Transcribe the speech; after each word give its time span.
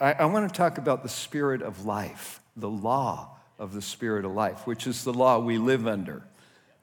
I, 0.00 0.12
I 0.12 0.24
want 0.26 0.48
to 0.48 0.56
talk 0.56 0.78
about 0.78 1.02
the 1.02 1.08
spirit 1.08 1.62
of 1.62 1.84
life, 1.84 2.40
the 2.56 2.70
law 2.70 3.36
of 3.58 3.74
the 3.74 3.82
spirit 3.82 4.24
of 4.24 4.32
life, 4.32 4.66
which 4.66 4.86
is 4.86 5.04
the 5.04 5.12
law 5.12 5.38
we 5.38 5.58
live 5.58 5.86
under. 5.86 6.22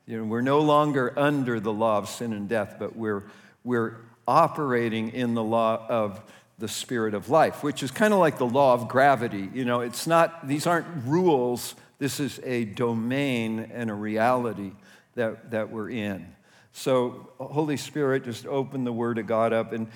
You 0.05 0.19
know, 0.19 0.23
we're 0.25 0.41
no 0.41 0.59
longer 0.59 1.17
under 1.17 1.59
the 1.59 1.73
law 1.73 1.97
of 1.97 2.09
sin 2.09 2.33
and 2.33 2.47
death, 2.49 2.75
but 2.77 2.95
we're, 2.95 3.23
we're 3.63 3.97
operating 4.27 5.09
in 5.09 5.33
the 5.33 5.43
law 5.43 5.85
of 5.87 6.21
the 6.57 6.67
spirit 6.67 7.13
of 7.13 7.29
life, 7.29 7.63
which 7.63 7.83
is 7.83 7.91
kind 7.91 8.13
of 8.13 8.19
like 8.19 8.37
the 8.37 8.45
law 8.45 8.73
of 8.73 8.87
gravity. 8.87 9.49
You 9.53 9.65
know, 9.65 9.81
it's 9.81 10.07
not, 10.07 10.47
these 10.47 10.67
aren't 10.67 10.87
rules, 11.05 11.75
this 11.97 12.19
is 12.19 12.39
a 12.43 12.65
domain 12.65 13.71
and 13.73 13.89
a 13.89 13.93
reality 13.93 14.71
that, 15.15 15.51
that 15.51 15.69
we're 15.69 15.89
in. 15.89 16.33
So, 16.71 17.29
Holy 17.39 17.77
Spirit, 17.77 18.25
just 18.25 18.45
open 18.45 18.83
the 18.83 18.93
Word 18.93 19.17
of 19.17 19.27
God 19.27 19.53
up. 19.53 19.71
And 19.71 19.87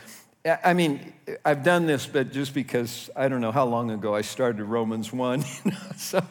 I 0.46 0.74
mean, 0.74 1.14
I've 1.44 1.64
done 1.64 1.86
this, 1.86 2.08
but 2.08 2.32
just 2.32 2.54
because 2.54 3.10
I 3.16 3.28
don't 3.28 3.42
know 3.42 3.52
how 3.52 3.66
long 3.66 3.92
ago 3.92 4.16
I 4.16 4.22
started 4.22 4.64
Romans 4.64 5.12
1. 5.12 5.44
You 5.66 5.72
know, 5.72 5.78
so, 5.98 6.24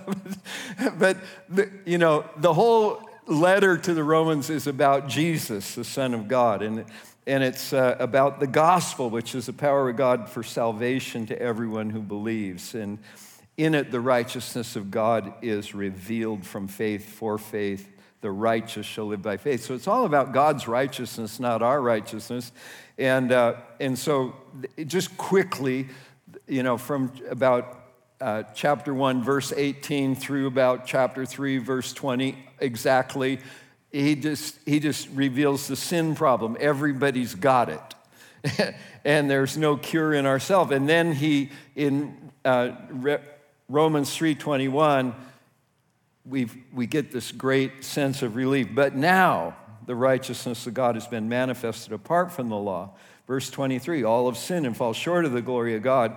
but, 0.98 1.19
the, 1.50 1.70
you 1.84 1.98
know, 1.98 2.24
the 2.38 2.55
whole 2.55 3.02
letter 3.27 3.77
to 3.77 3.92
the 3.92 4.02
Romans 4.02 4.48
is 4.48 4.66
about 4.66 5.09
Jesus, 5.09 5.74
the 5.74 5.84
Son 5.84 6.14
of 6.14 6.27
God. 6.27 6.62
And, 6.62 6.86
and 7.27 7.45
it's 7.45 7.74
uh, 7.74 7.97
about 7.98 8.41
the 8.41 8.47
gospel, 8.47 9.10
which 9.10 9.34
is 9.34 9.47
the 9.47 9.52
power 9.52 9.91
of 9.91 9.97
God 9.97 10.30
for 10.30 10.42
salvation 10.42 11.27
to 11.27 11.41
everyone 11.41 11.91
who 11.91 12.00
believes. 12.00 12.75
And 12.75 12.98
in 13.59 13.75
it, 13.75 13.91
the 13.91 14.00
righteousness 14.00 14.75
of 14.75 14.91
God 14.91 15.34
is 15.42 15.75
revealed 15.75 16.47
from 16.47 16.66
faith 16.66 17.11
for 17.11 17.36
faith. 17.36 17.86
The 18.20 18.30
righteous 18.30 18.84
shall 18.84 19.06
live 19.06 19.22
by 19.22 19.36
faith. 19.36 19.64
So 19.64 19.74
it's 19.74 19.86
all 19.86 20.04
about 20.04 20.32
God's 20.32 20.66
righteousness, 20.66 21.38
not 21.38 21.62
our 21.62 21.80
righteousness. 21.80 22.50
And, 22.98 23.30
uh, 23.30 23.54
and 23.78 23.96
so, 23.96 24.34
just 24.86 25.16
quickly, 25.16 25.88
you 26.48 26.64
know, 26.64 26.77
from 26.77 27.12
about 27.30 27.78
uh, 28.20 28.42
chapter 28.54 28.92
1, 28.92 29.22
verse 29.22 29.52
18 29.56 30.16
through 30.16 30.48
about 30.48 30.84
chapter 30.84 31.25
3, 31.25 31.58
verse 31.58 31.92
20, 31.92 32.36
exactly, 32.58 33.38
he 33.92 34.16
just, 34.16 34.58
he 34.66 34.80
just 34.80 35.08
reveals 35.14 35.69
the 35.69 35.77
sin 35.77 36.14
problem. 36.16 36.56
Everybody's 36.58 37.36
got 37.36 37.69
it. 37.69 38.75
and 39.05 39.30
there's 39.30 39.56
no 39.56 39.77
cure 39.77 40.12
in 40.12 40.27
ourselves. 40.27 40.72
And 40.72 40.88
then 40.88 41.12
he, 41.12 41.50
in 41.77 42.32
uh, 42.44 42.72
Re- 42.91 43.20
Romans 43.69 44.10
3.21, 44.10 45.14
we 46.29 46.48
we 46.73 46.87
get 46.87 47.11
this 47.11 47.33
great 47.33 47.84
sense 47.84 48.23
of 48.23 48.37
relief. 48.37 48.69
But 48.75 48.95
now, 48.95 49.57
the 49.87 49.95
righteousness 49.95 50.67
of 50.67 50.75
God 50.75 50.95
has 50.95 51.07
been 51.07 51.29
manifested 51.29 51.93
apart 51.93 52.33
from 52.33 52.48
the 52.48 52.57
law. 52.57 52.91
Verse 53.27 53.51
23, 53.51 54.05
all 54.05 54.27
of 54.27 54.39
sin 54.39 54.65
and 54.65 54.77
fall 54.77 54.95
short 54.95 55.25
of 55.25 55.33
the 55.33 55.43
glory 55.43 55.75
of 55.75 55.83
God 55.83 56.17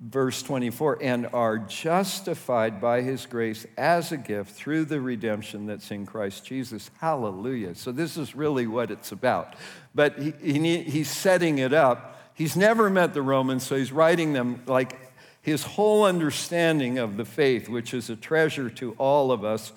verse 0.00 0.42
24, 0.42 0.98
and 1.00 1.26
are 1.32 1.58
justified 1.58 2.80
by 2.80 3.02
his 3.02 3.26
grace 3.26 3.66
as 3.76 4.12
a 4.12 4.16
gift 4.16 4.52
through 4.52 4.84
the 4.84 5.00
redemption 5.00 5.66
that's 5.66 5.90
in 5.90 6.06
Christ 6.06 6.44
Jesus. 6.44 6.90
Hallelujah. 7.00 7.74
So, 7.74 7.92
this 7.92 8.16
is 8.16 8.34
really 8.34 8.66
what 8.66 8.90
it's 8.90 9.12
about. 9.12 9.54
But 9.94 10.18
he, 10.18 10.32
he, 10.40 10.82
he's 10.82 11.10
setting 11.10 11.58
it 11.58 11.72
up. 11.72 12.16
He's 12.34 12.56
never 12.56 12.88
met 12.88 13.14
the 13.14 13.22
Romans, 13.22 13.66
so 13.66 13.74
he's 13.74 13.90
writing 13.90 14.32
them 14.32 14.62
like 14.66 15.07
his 15.42 15.62
whole 15.62 16.04
understanding 16.04 16.98
of 16.98 17.16
the 17.16 17.24
faith, 17.24 17.68
which 17.68 17.94
is 17.94 18.10
a 18.10 18.16
treasure 18.16 18.68
to 18.70 18.92
all 18.98 19.32
of 19.32 19.44
us 19.44 19.72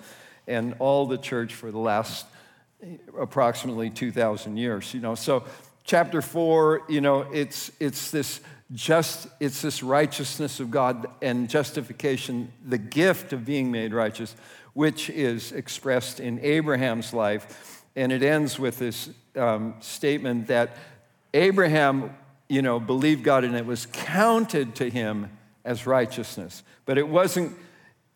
and 0.46 0.74
all 0.78 1.06
the 1.06 1.18
church 1.18 1.54
for 1.54 1.70
the 1.70 1.78
last 1.78 2.26
approximately 3.18 3.90
2,000 3.90 4.56
years. 4.56 4.92
You 4.92 5.00
know, 5.00 5.14
so 5.14 5.44
chapter 5.84 6.20
four, 6.20 6.82
you 6.88 7.00
know, 7.00 7.20
it's, 7.32 7.70
it's 7.80 8.10
this 8.10 8.40
just 8.74 9.28
it's 9.38 9.60
this 9.60 9.82
righteousness 9.82 10.58
of 10.58 10.70
God 10.70 11.06
and 11.20 11.48
justification, 11.48 12.50
the 12.64 12.78
gift 12.78 13.32
of 13.32 13.44
being 13.44 13.70
made 13.70 13.92
righteous, 13.92 14.34
which 14.72 15.10
is 15.10 15.52
expressed 15.52 16.20
in 16.20 16.40
Abraham's 16.40 17.12
life. 17.12 17.84
And 17.94 18.10
it 18.10 18.22
ends 18.22 18.58
with 18.58 18.78
this 18.78 19.10
um, 19.36 19.74
statement 19.80 20.46
that 20.46 20.76
Abraham, 21.34 22.16
you 22.48 22.62
know, 22.62 22.80
believed 22.80 23.22
God 23.24 23.44
and 23.44 23.54
it 23.54 23.66
was 23.66 23.86
counted 23.86 24.74
to 24.76 24.88
him 24.88 25.28
as 25.64 25.86
righteousness. 25.86 26.62
But 26.84 26.98
it 26.98 27.08
wasn't 27.08 27.56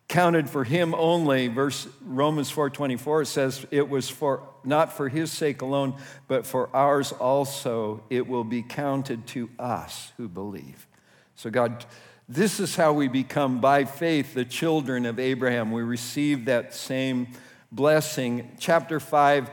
counted 0.08 0.48
for 0.48 0.64
him 0.64 0.94
only. 0.94 1.48
Verse 1.48 1.88
Romans 2.04 2.50
4:24 2.50 3.26
says 3.26 3.66
it 3.70 3.88
was 3.88 4.08
for 4.08 4.48
not 4.64 4.92
for 4.92 5.08
his 5.08 5.32
sake 5.32 5.62
alone, 5.62 5.94
but 6.28 6.46
for 6.46 6.68
ours 6.74 7.12
also 7.12 8.02
it 8.10 8.26
will 8.26 8.44
be 8.44 8.62
counted 8.62 9.26
to 9.28 9.50
us 9.58 10.12
who 10.16 10.28
believe. 10.28 10.86
So 11.34 11.50
God 11.50 11.84
this 12.28 12.58
is 12.58 12.74
how 12.74 12.92
we 12.92 13.06
become 13.06 13.60
by 13.60 13.84
faith 13.84 14.34
the 14.34 14.44
children 14.44 15.06
of 15.06 15.20
Abraham. 15.20 15.70
We 15.70 15.82
receive 15.82 16.46
that 16.46 16.74
same 16.74 17.28
blessing. 17.70 18.56
Chapter 18.58 18.98
5 18.98 19.48
uh, 19.48 19.52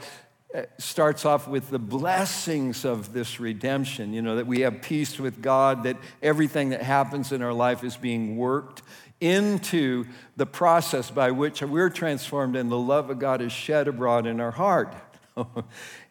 starts 0.77 1.25
off 1.25 1.47
with 1.47 1.69
the 1.69 1.79
blessings 1.79 2.85
of 2.85 3.13
this 3.13 3.39
redemption, 3.39 4.13
you 4.13 4.21
know, 4.21 4.35
that 4.35 4.45
we 4.45 4.61
have 4.61 4.81
peace 4.81 5.19
with 5.19 5.41
God, 5.41 5.83
that 5.83 5.97
everything 6.21 6.69
that 6.69 6.81
happens 6.81 7.31
in 7.31 7.41
our 7.41 7.53
life 7.53 7.83
is 7.83 7.97
being 7.97 8.37
worked 8.37 8.83
into 9.19 10.05
the 10.35 10.45
process 10.45 11.09
by 11.09 11.31
which 11.31 11.61
we're 11.61 11.89
transformed 11.89 12.55
and 12.55 12.71
the 12.71 12.77
love 12.77 13.09
of 13.09 13.19
God 13.19 13.41
is 13.41 13.51
shed 13.51 13.87
abroad 13.87 14.27
in 14.27 14.39
our 14.39 14.51
heart. 14.51 14.93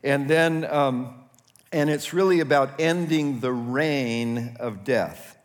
and 0.03 0.29
then, 0.29 0.65
um, 0.65 1.15
and 1.71 1.91
it's 1.91 2.13
really 2.13 2.41
about 2.41 2.81
ending 2.81 3.41
the 3.41 3.53
reign 3.53 4.57
of 4.59 4.83
death. 4.83 5.39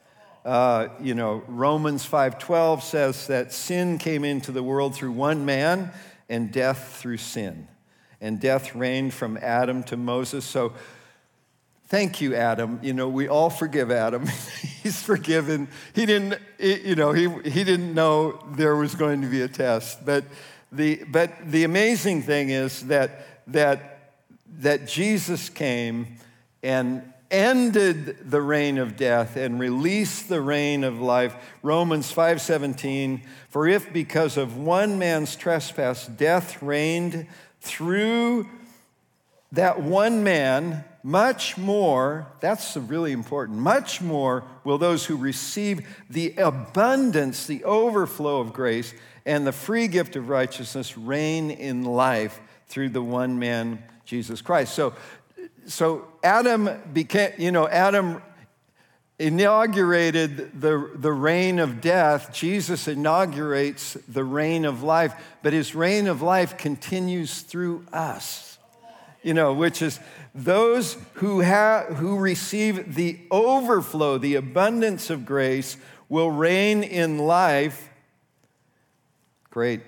Uh, 0.46 0.88
you 1.02 1.14
know, 1.14 1.44
Romans 1.48 2.06
5:12 2.06 2.82
says 2.82 3.28
that 3.28 3.52
sin 3.52 3.98
came 3.98 4.24
into 4.24 4.54
the 4.54 4.64
world 4.64 4.96
through 4.96 5.12
one 5.12 5.46
man, 5.46 5.92
and 6.30 6.52
death 6.52 6.98
through 7.00 7.18
sin, 7.18 7.68
and 8.22 8.40
death 8.40 8.76
reigned 8.76 9.14
from 9.14 9.38
Adam 9.42 9.84
to 9.84 9.98
Moses. 9.98 10.46
So 10.46 10.74
Thank 11.90 12.20
you, 12.20 12.36
Adam. 12.36 12.82
You 12.84 12.92
know, 12.92 13.08
we 13.08 13.30
all 13.30 13.50
forgive 13.50 13.92
Adam. 13.92 14.28
He's 14.84 15.02
forgiven. 15.02 15.70
He 15.96 16.06
didn't, 16.06 16.38
you 16.60 16.96
know, 16.96 17.14
he, 17.14 17.30
he 17.50 17.64
didn't 17.64 17.94
know 17.94 18.44
there 18.58 18.76
was 18.76 18.94
going 18.94 19.22
to 19.22 19.28
be 19.28 19.42
a 19.42 19.48
test. 19.48 20.06
But 20.06 20.26
the, 20.70 21.06
but 21.08 21.32
the 21.50 21.64
amazing 21.64 22.24
thing 22.24 22.50
is 22.50 22.88
that, 22.88 23.26
that, 23.48 24.12
that 24.60 24.86
Jesus 24.86 25.48
came 25.48 26.18
and 26.62 27.14
ended 27.32 28.30
the 28.30 28.42
reign 28.42 28.78
of 28.78 28.98
death 28.98 29.38
and 29.38 29.58
released 29.58 30.28
the 30.28 30.42
reign 30.42 30.84
of 30.84 31.00
life. 31.00 31.36
Romans 31.62 32.12
5:17, 32.14 33.22
for 33.50 33.68
if 33.68 33.92
because 33.92 34.38
of 34.38 34.58
one 34.58 34.98
man's 34.98 35.36
trespass 35.36 36.08
death 36.08 36.62
reigned 36.62 37.28
through 37.62 38.48
that 39.52 39.82
one 39.82 40.24
man, 40.24 40.84
much 41.04 41.58
more, 41.58 42.28
that's 42.42 42.76
really 42.76 43.12
important, 43.12 43.58
much 43.58 44.02
more 44.02 44.44
will 44.64 44.78
those 44.78 45.06
who 45.06 45.16
receive 45.16 45.88
the 46.10 46.36
abundance, 46.38 47.48
the 47.48 47.64
overflow 47.64 48.40
of 48.40 48.52
grace, 48.52 48.94
and 49.26 49.48
the 49.48 49.52
free 49.52 49.88
gift 49.88 50.16
of 50.16 50.30
righteousness 50.30 50.98
reign 50.98 51.50
in 51.52 51.84
life 51.84 52.40
through 52.68 52.90
the 52.90 53.02
one 53.02 53.40
man, 53.40 53.82
Jesus 54.06 54.42
Christ. 54.42 54.74
So, 54.74 54.94
so 55.66 56.08
Adam 56.24 56.70
became, 56.94 57.32
you 57.38 57.52
know, 57.52 57.68
Adam 57.68 58.22
inaugurated 59.20 60.60
the, 60.62 60.92
the 60.96 61.12
reign 61.12 61.60
of 61.60 61.82
death. 61.82 62.32
Jesus 62.34 62.88
inaugurates 62.88 63.94
the 64.08 64.24
reign 64.24 64.66
of 64.66 64.84
life, 64.84 65.14
but 65.42 65.54
his 65.54 65.74
reign 65.74 66.08
of 66.08 66.22
life 66.22 66.58
continues 66.58 67.42
through 67.42 67.86
us 67.92 68.48
you 69.28 69.34
know, 69.34 69.52
which 69.52 69.82
is 69.82 70.00
those 70.34 70.96
who, 71.16 71.42
have, 71.42 71.98
who 71.98 72.18
receive 72.18 72.96
the 72.96 73.20
overflow, 73.30 74.18
the 74.18 74.36
abundance 74.36 75.10
of 75.10 75.26
grace, 75.26 75.76
will 76.08 76.32
reign 76.32 76.82
in 76.82 77.18
life. 77.18 77.90
Great. 79.50 79.82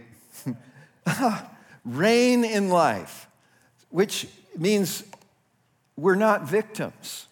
reign 1.86 2.44
in 2.44 2.68
life, 2.68 3.30
which 3.92 4.28
means 4.58 5.06
we're 5.96 6.16
not 6.16 6.46
victims. 6.46 7.28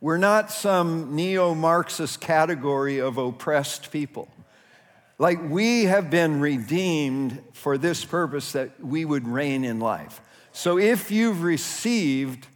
We're 0.00 0.16
not 0.16 0.50
some 0.50 1.14
neo 1.14 1.54
Marxist 1.54 2.20
category 2.20 3.00
of 3.00 3.18
oppressed 3.18 3.92
people. 3.92 4.28
Like 5.18 5.38
we 5.50 5.84
have 5.84 6.08
been 6.08 6.40
redeemed 6.40 7.42
for 7.52 7.76
this 7.76 8.06
purpose 8.06 8.52
that 8.52 8.82
we 8.82 9.04
would 9.04 9.28
reign 9.28 9.62
in 9.64 9.78
life. 9.78 10.22
So 10.52 10.78
if 10.78 11.10
you've 11.10 11.42
received 11.42 12.46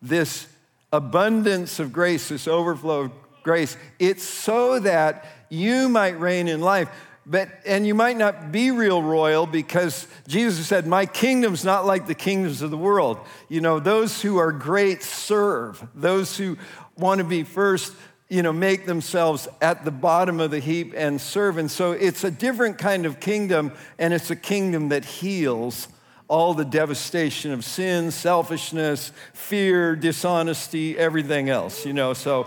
this 0.00 0.46
abundance 0.90 1.78
of 1.78 1.92
grace, 1.92 2.30
this 2.30 2.48
overflow 2.48 3.02
of 3.02 3.12
grace, 3.42 3.76
it's 3.98 4.24
so 4.24 4.78
that 4.80 5.26
you 5.50 5.90
might 5.90 6.18
reign 6.18 6.48
in 6.48 6.62
life. 6.62 6.88
But 7.26 7.48
and 7.64 7.86
you 7.86 7.94
might 7.94 8.18
not 8.18 8.52
be 8.52 8.70
real 8.70 9.02
royal 9.02 9.46
because 9.46 10.06
Jesus 10.28 10.66
said, 10.66 10.86
"My 10.86 11.06
kingdom's 11.06 11.64
not 11.64 11.86
like 11.86 12.06
the 12.06 12.14
kingdoms 12.14 12.60
of 12.60 12.70
the 12.70 12.76
world." 12.76 13.18
You 13.48 13.62
know, 13.62 13.80
those 13.80 14.20
who 14.20 14.36
are 14.36 14.52
great 14.52 15.02
serve. 15.02 15.86
Those 15.94 16.36
who 16.36 16.58
want 16.96 17.18
to 17.18 17.24
be 17.24 17.42
first 17.42 17.92
you 18.28 18.42
know, 18.42 18.52
make 18.52 18.86
themselves 18.86 19.46
at 19.60 19.84
the 19.84 19.90
bottom 19.90 20.40
of 20.40 20.50
the 20.50 20.58
heap 20.58 20.94
and 20.96 21.20
serve. 21.20 21.58
And 21.58 21.70
so 21.70 21.92
it's 21.92 22.24
a 22.24 22.30
different 22.30 22.78
kind 22.78 23.06
of 23.06 23.20
kingdom, 23.20 23.72
and 23.98 24.14
it's 24.14 24.30
a 24.30 24.36
kingdom 24.36 24.88
that 24.88 25.04
heals 25.04 25.88
all 26.26 26.54
the 26.54 26.64
devastation 26.64 27.52
of 27.52 27.64
sin, 27.64 28.10
selfishness, 28.10 29.12
fear, 29.34 29.94
dishonesty, 29.94 30.98
everything 30.98 31.50
else, 31.50 31.84
you 31.84 31.92
know. 31.92 32.14
So 32.14 32.44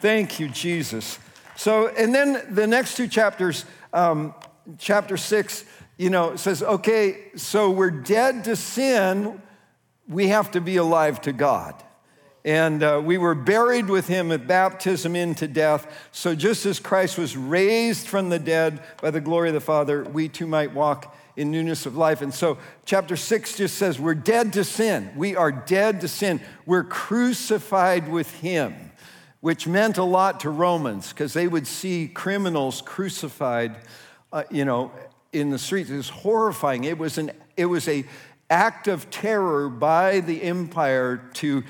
thank 0.00 0.38
you, 0.38 0.48
Jesus. 0.48 1.18
So, 1.56 1.88
and 1.88 2.14
then 2.14 2.42
the 2.48 2.66
next 2.66 2.96
two 2.96 3.08
chapters, 3.08 3.64
um, 3.92 4.32
chapter 4.78 5.16
six, 5.16 5.64
you 5.98 6.08
know, 6.08 6.36
says, 6.36 6.62
okay, 6.62 7.32
so 7.34 7.70
we're 7.70 7.90
dead 7.90 8.44
to 8.44 8.54
sin, 8.54 9.40
we 10.08 10.28
have 10.28 10.52
to 10.52 10.60
be 10.60 10.76
alive 10.76 11.20
to 11.22 11.32
God. 11.32 11.82
And 12.46 12.84
uh, 12.84 13.02
we 13.04 13.18
were 13.18 13.34
buried 13.34 13.88
with 13.88 14.06
him 14.06 14.30
at 14.30 14.46
baptism 14.46 15.16
into 15.16 15.48
death. 15.48 16.08
So 16.12 16.36
just 16.36 16.64
as 16.64 16.78
Christ 16.78 17.18
was 17.18 17.36
raised 17.36 18.06
from 18.06 18.28
the 18.28 18.38
dead 18.38 18.80
by 19.02 19.10
the 19.10 19.20
glory 19.20 19.48
of 19.48 19.54
the 19.54 19.60
Father, 19.60 20.04
we 20.04 20.28
too 20.28 20.46
might 20.46 20.72
walk 20.72 21.16
in 21.34 21.50
newness 21.50 21.86
of 21.86 21.96
life. 21.96 22.22
And 22.22 22.32
so 22.32 22.58
chapter 22.84 23.16
six 23.16 23.56
just 23.56 23.76
says, 23.76 23.98
We're 23.98 24.14
dead 24.14 24.52
to 24.52 24.62
sin. 24.62 25.10
We 25.16 25.34
are 25.34 25.50
dead 25.50 26.00
to 26.02 26.08
sin. 26.08 26.40
We're 26.66 26.84
crucified 26.84 28.08
with 28.08 28.32
him, 28.34 28.92
which 29.40 29.66
meant 29.66 29.98
a 29.98 30.04
lot 30.04 30.38
to 30.40 30.50
Romans 30.50 31.08
because 31.08 31.32
they 31.32 31.48
would 31.48 31.66
see 31.66 32.06
criminals 32.06 32.80
crucified, 32.80 33.74
uh, 34.32 34.44
you 34.52 34.64
know, 34.64 34.92
in 35.32 35.50
the 35.50 35.58
streets. 35.58 35.90
It 35.90 35.96
was 35.96 36.10
horrifying. 36.10 36.84
It 36.84 36.96
was 36.96 37.18
an 37.18 37.32
it 37.56 37.66
was 37.66 37.88
a 37.88 38.04
act 38.48 38.86
of 38.86 39.10
terror 39.10 39.68
by 39.68 40.20
the 40.20 40.44
empire 40.44 41.28
to 41.34 41.64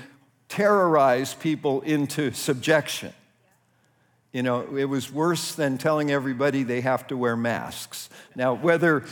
terrorize 0.48 1.34
people 1.34 1.80
into 1.82 2.32
subjection. 2.32 3.12
You 4.32 4.42
know, 4.42 4.76
it 4.76 4.84
was 4.84 5.10
worse 5.10 5.54
than 5.54 5.78
telling 5.78 6.10
everybody 6.10 6.62
they 6.62 6.82
have 6.82 7.06
to 7.08 7.16
wear 7.16 7.36
masks. 7.36 8.10
Now, 8.34 8.54
whether 8.54 9.04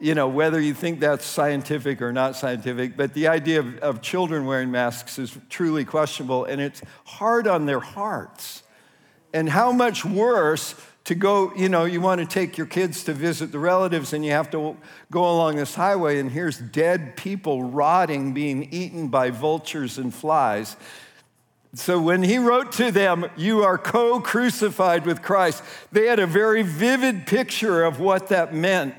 you 0.00 0.14
know, 0.14 0.28
whether 0.28 0.60
you 0.60 0.74
think 0.74 1.00
that's 1.00 1.24
scientific 1.24 2.02
or 2.02 2.12
not 2.12 2.36
scientific, 2.36 2.96
but 2.96 3.14
the 3.14 3.28
idea 3.28 3.60
of, 3.60 3.78
of 3.78 4.02
children 4.02 4.44
wearing 4.44 4.70
masks 4.70 5.18
is 5.18 5.36
truly 5.48 5.84
questionable 5.84 6.44
and 6.44 6.60
it's 6.60 6.82
hard 7.04 7.46
on 7.46 7.64
their 7.64 7.80
hearts. 7.80 8.62
And 9.32 9.48
how 9.48 9.72
much 9.72 10.04
worse 10.04 10.74
to 11.04 11.14
go, 11.14 11.52
you 11.54 11.68
know, 11.68 11.84
you 11.84 12.00
want 12.00 12.20
to 12.20 12.26
take 12.26 12.56
your 12.56 12.66
kids 12.66 13.04
to 13.04 13.12
visit 13.12 13.52
the 13.52 13.58
relatives 13.58 14.12
and 14.12 14.24
you 14.24 14.30
have 14.30 14.50
to 14.50 14.76
go 15.10 15.30
along 15.30 15.56
this 15.56 15.74
highway 15.74 16.18
and 16.18 16.30
here's 16.30 16.58
dead 16.58 17.16
people 17.16 17.64
rotting, 17.64 18.32
being 18.32 18.68
eaten 18.72 19.08
by 19.08 19.30
vultures 19.30 19.98
and 19.98 20.14
flies. 20.14 20.76
So 21.74 22.00
when 22.00 22.22
he 22.22 22.38
wrote 22.38 22.72
to 22.72 22.90
them, 22.90 23.26
You 23.36 23.64
are 23.64 23.76
co 23.76 24.20
crucified 24.20 25.04
with 25.04 25.22
Christ, 25.22 25.62
they 25.92 26.06
had 26.06 26.20
a 26.20 26.26
very 26.26 26.62
vivid 26.62 27.26
picture 27.26 27.84
of 27.84 28.00
what 28.00 28.28
that 28.28 28.54
meant 28.54 28.94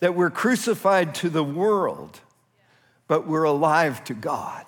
that 0.00 0.14
we're 0.14 0.30
crucified 0.30 1.14
to 1.16 1.28
the 1.28 1.42
world, 1.42 2.20
but 3.08 3.26
we're 3.26 3.44
alive 3.44 4.04
to 4.04 4.14
God. 4.14 4.64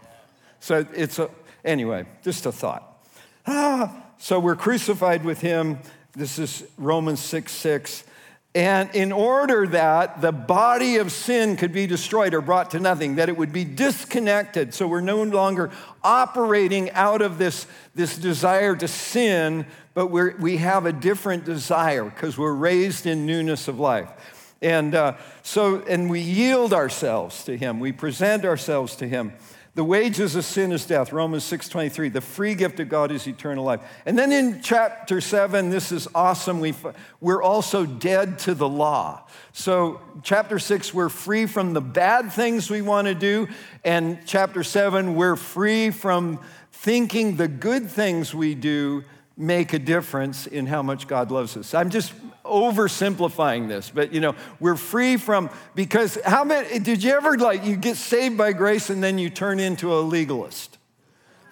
So 0.59 0.85
it's 0.95 1.21
a, 1.21 1.31
anyway, 1.65 2.07
just 2.23 2.47
a 2.47 2.53
thought. 2.53 3.07
Ah, 3.47 4.05
so 4.19 4.41
we're 4.41 4.57
crucified 4.57 5.25
with 5.25 5.41
him 5.41 5.79
this 6.13 6.39
is 6.39 6.65
Romans 6.77 7.21
6 7.21 7.53
6. 7.53 8.05
And 8.53 8.93
in 8.97 9.13
order 9.13 9.65
that 9.69 10.21
the 10.21 10.33
body 10.33 10.97
of 10.97 11.13
sin 11.13 11.57
could 11.57 11.73
be 11.73 11.87
destroyed 11.87 12.35
or 12.35 12.41
brought 12.41 12.73
to 12.73 12.81
nothing, 12.81 13.15
that 13.15 13.29
it 13.29 13.37
would 13.37 13.53
be 13.53 13.65
disconnected, 13.65 14.75
so 14.75 14.89
we're 14.89 15.01
no 15.01 15.23
longer 15.23 15.71
operating 16.03 16.91
out 16.91 17.23
of 17.23 17.39
this, 17.39 17.69
this 17.95 18.19
desire 18.19 18.75
to 18.75 18.89
sin, 18.89 19.67
but 19.95 20.09
we're, 20.09 20.37
we 20.39 20.57
have 20.57 20.85
a 20.85 20.93
different 20.93 21.45
desire 21.45 22.05
because 22.05 22.37
we're 22.37 22.53
raised 22.53 23.07
in 23.07 23.25
newness 23.25 23.69
of 23.69 23.79
life. 23.79 24.57
And 24.61 24.97
uh, 24.97 25.17
so, 25.45 25.83
and 25.83 26.11
we 26.11 26.21
yield 26.21 26.73
ourselves 26.73 27.45
to 27.45 27.57
Him, 27.57 27.79
we 27.79 27.93
present 27.93 28.45
ourselves 28.45 28.97
to 28.97 29.07
Him. 29.07 29.33
The 29.75 29.85
wages 29.85 30.35
of 30.35 30.45
sin 30.45 30.73
is 30.73 30.85
death, 30.85 31.13
Romans 31.13 31.45
6:23. 31.45 32.09
The 32.09 32.21
free 32.21 32.57
gift 32.57 32.81
of 32.81 32.89
God 32.89 33.13
is 33.13 33.29
eternal 33.29 33.65
life. 33.65 33.81
And 34.05 34.19
then 34.19 34.33
in 34.33 34.61
chapter 34.63 35.21
7, 35.21 35.71
this 35.71 35.93
is 35.93 36.09
awesome. 36.13 36.59
We, 36.59 36.75
we're 37.21 37.43
also 37.43 37.87
dead 37.87 38.41
to 38.41 38.55
the 38.55 38.69
law. 38.69 39.23
So, 39.53 40.01
chapter 40.25 40.59
6, 40.59 40.93
we're 40.93 41.09
free 41.09 41.47
from 41.47 41.73
the 41.73 41.81
bad 41.81 42.33
things 42.33 42.69
we 42.69 42.83
want 42.83 43.07
to 43.07 43.15
do. 43.15 43.47
And 43.85 44.19
chapter 44.27 44.65
7, 44.65 45.15
we're 45.15 45.37
free 45.37 45.91
from 45.91 46.41
thinking 46.73 47.37
the 47.37 47.49
good 47.49 47.89
things 47.89 48.35
we 48.35 48.57
do 48.57 49.05
make 49.41 49.73
a 49.73 49.79
difference 49.79 50.47
in 50.47 50.67
how 50.67 50.83
much 50.83 51.09
God 51.09 51.31
loves 51.31 51.57
us. 51.57 51.73
I'm 51.73 51.89
just 51.89 52.13
oversimplifying 52.45 53.69
this, 53.69 53.91
but 53.91 54.13
you 54.13 54.21
know, 54.21 54.35
we're 54.61 54.77
free 54.77 55.17
from 55.17 55.49
because 55.75 56.19
how 56.25 56.45
many 56.45 56.79
did 56.79 57.03
you 57.03 57.13
ever 57.13 57.39
like 57.39 57.65
you 57.65 57.77
get 57.77 57.97
saved 57.97 58.37
by 58.37 58.53
grace 58.53 58.91
and 58.91 59.03
then 59.03 59.19
you 59.19 59.31
turn 59.31 59.59
into 59.59 59.95
a 59.95 60.01
legalist? 60.01 60.77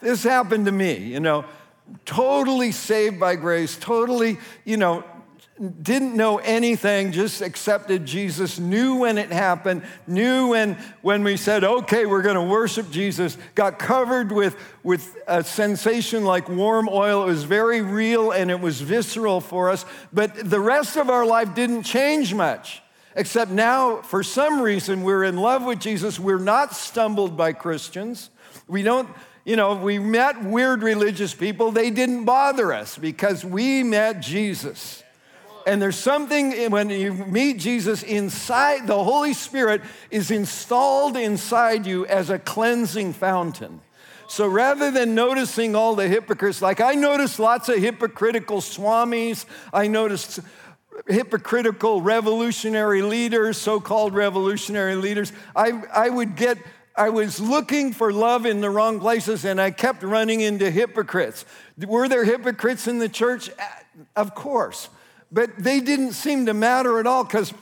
This 0.03 0.23
happened 0.23 0.67
to 0.67 0.73
me, 0.73 0.97
you 0.99 1.19
know, 1.19 1.47
totally 2.05 2.73
saved 2.73 3.19
by 3.19 3.37
grace, 3.37 3.77
totally, 3.77 4.39
you 4.65 4.77
know, 4.77 5.03
didn't 5.59 6.17
know 6.17 6.39
anything, 6.39 7.13
just 7.13 7.41
accepted 7.41 8.07
Jesus, 8.07 8.59
knew 8.59 8.97
when 8.97 9.19
it 9.19 9.33
happened, 9.33 9.83
knew 10.07 10.49
when, 10.49 10.75
when 11.03 11.25
we 11.25 11.37
said, 11.37 11.65
okay, 11.65 12.07
we're 12.07 12.23
going 12.23 12.37
to 12.37 12.43
worship 12.43 12.91
Jesus, 12.91 13.37
got 13.55 13.79
covered 13.79 14.31
with, 14.31 14.57
with 14.83 15.17
a 15.27 15.43
sensation 15.43 16.25
like 16.25 16.49
warm 16.49 16.89
oil. 16.89 17.25
It 17.25 17.27
was 17.27 17.45
very 17.45 17.83
real 17.83 18.31
and 18.31 18.51
it 18.51 18.61
was 18.61 18.81
visceral 18.81 19.41
for 19.41 19.71
us, 19.71 19.85
but 20.13 20.35
the 20.49 20.61
rest 20.61 20.97
of 20.97 21.11
our 21.11 21.27
life 21.27 21.55
didn't 21.55 21.83
change 21.83 22.35
much. 22.35 22.83
Except 23.17 23.51
now, 23.51 24.01
for 24.03 24.23
some 24.23 24.61
reason, 24.61 25.03
we're 25.03 25.25
in 25.25 25.37
love 25.37 25.65
with 25.65 25.81
Jesus. 25.81 26.21
We're 26.21 26.39
not 26.39 26.75
stumbled 26.75 27.37
by 27.37 27.53
Christians. 27.53 28.31
We 28.69 28.83
don't, 28.83 29.09
you 29.45 29.57
know, 29.57 29.75
we 29.75 29.99
met 29.99 30.45
weird 30.45 30.85
religious 30.85 31.35
people. 31.35 31.73
They 31.73 31.91
didn't 31.91 32.27
bother 32.27 32.73
us 32.73 32.97
because 32.97 33.45
we 33.45 33.83
met 33.83 34.21
Jesus. 34.21 35.03
And 35.69 35.83
there's 35.83 35.99
something 35.99 36.71
when 36.71 36.89
you 36.89 37.13
meet 37.13 37.59
Jesus 37.59 38.03
inside, 38.03 38.87
the 38.87 39.05
Holy 39.05 39.35
Spirit 39.35 39.83
is 40.11 40.31
installed 40.31 41.15
inside 41.15 41.85
you 41.85 42.07
as 42.07 42.31
a 42.31 42.39
cleansing 42.39 43.13
fountain. 43.13 43.83
So 44.29 44.47
rather 44.47 44.91
than 44.91 45.15
noticing 45.15 45.77
all 45.77 45.95
the 45.95 46.09
hypocrites, 46.09 46.63
like 46.63 46.81
I 46.81 46.95
noticed 46.95 47.39
lots 47.39 47.69
of 47.69 47.77
hypocritical 47.77 48.63
swamis, 48.63 49.45
I 49.71 49.89
noticed 49.89 50.41
hypocritical 51.07 52.01
revolutionary 52.01 53.03
leaders, 53.03 53.59
so 53.59 53.79
called 53.79 54.15
revolutionary 54.15 54.95
leaders, 54.95 55.35
I, 55.55 55.83
I 55.93 56.09
would 56.09 56.35
get 56.35 56.57
I 56.97 57.11
was 57.11 57.39
looking 57.39 57.93
for 57.93 58.11
love 58.11 58.47
in 58.47 58.63
the 58.63 58.71
wrong 58.71 59.01
places 59.01 59.45
and 59.45 59.61
I 59.61 59.71
kept 59.71 60.03
running 60.03 60.41
into 60.41 60.71
hypocrites. 60.71 61.45
Were 61.87 62.09
there 62.09 62.25
hypocrites 62.25 62.89
in 62.89 63.01
the 63.01 63.09
church? 63.09 63.51
Of 64.17 64.35
course. 64.35 64.89
But 65.31 65.59
they 65.59 65.81
didn't 65.81 66.13
seem 66.13 66.47
to 66.47 66.55
matter 66.55 66.99
at 66.99 67.07
all 67.07 67.25
because 67.25 67.53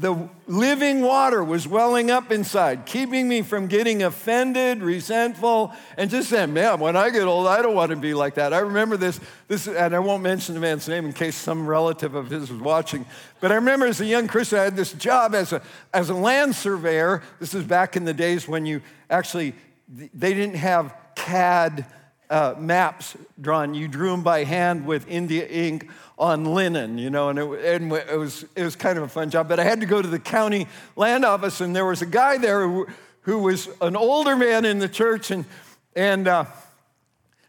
the 0.00 0.30
living 0.46 1.02
water 1.02 1.44
was 1.44 1.68
welling 1.68 2.10
up 2.10 2.32
inside, 2.32 2.86
keeping 2.86 3.28
me 3.28 3.42
from 3.42 3.66
getting 3.66 4.02
offended, 4.02 4.82
resentful, 4.82 5.74
and 5.98 6.10
just 6.10 6.30
saying, 6.30 6.54
man, 6.54 6.80
when 6.80 6.96
I 6.96 7.10
get 7.10 7.24
old, 7.24 7.46
I 7.46 7.60
don't 7.60 7.74
want 7.74 7.90
to 7.90 7.96
be 7.96 8.14
like 8.14 8.34
that. 8.34 8.54
I 8.54 8.60
remember 8.60 8.96
this, 8.96 9.20
this, 9.46 9.68
and 9.68 9.94
I 9.94 9.98
won't 9.98 10.22
mention 10.22 10.54
the 10.54 10.60
man's 10.60 10.88
name 10.88 11.04
in 11.04 11.12
case 11.12 11.36
some 11.36 11.66
relative 11.66 12.14
of 12.14 12.30
his 12.30 12.50
was 12.50 12.60
watching, 12.62 13.04
but 13.40 13.52
I 13.52 13.56
remember 13.56 13.86
as 13.86 14.00
a 14.00 14.06
young 14.06 14.26
Christian, 14.26 14.58
I 14.58 14.64
had 14.64 14.76
this 14.76 14.92
job 14.94 15.34
as 15.34 15.52
a, 15.52 15.60
as 15.92 16.08
a 16.08 16.14
land 16.14 16.56
surveyor. 16.56 17.22
This 17.38 17.52
is 17.52 17.64
back 17.64 17.94
in 17.94 18.06
the 18.06 18.14
days 18.14 18.48
when 18.48 18.64
you 18.64 18.80
actually, 19.10 19.54
they 19.88 20.32
didn't 20.32 20.56
have 20.56 20.94
CAD 21.14 21.84
uh, 22.30 22.54
maps 22.56 23.16
drawn. 23.40 23.74
You 23.74 23.88
drew 23.88 24.10
them 24.10 24.22
by 24.22 24.44
hand 24.44 24.86
with 24.86 25.06
India 25.08 25.46
ink 25.46 25.90
on 26.16 26.44
linen, 26.44 26.96
you 26.96 27.10
know, 27.10 27.28
and 27.28 27.38
it, 27.38 27.44
and 27.44 27.92
it, 27.92 28.18
was, 28.18 28.44
it 28.54 28.62
was 28.62 28.76
kind 28.76 28.96
of 28.96 29.04
a 29.04 29.08
fun 29.08 29.30
job. 29.30 29.48
But 29.48 29.58
I 29.58 29.64
had 29.64 29.80
to 29.80 29.86
go 29.86 30.00
to 30.00 30.08
the 30.08 30.18
county 30.18 30.68
land 30.94 31.24
office, 31.24 31.60
and 31.60 31.74
there 31.74 31.84
was 31.84 32.02
a 32.02 32.06
guy 32.06 32.38
there 32.38 32.66
who, 32.68 32.86
who 33.22 33.40
was 33.40 33.68
an 33.80 33.96
older 33.96 34.36
man 34.36 34.64
in 34.64 34.78
the 34.78 34.88
church. 34.88 35.30
And, 35.30 35.44
and 35.96 36.28
uh, 36.28 36.44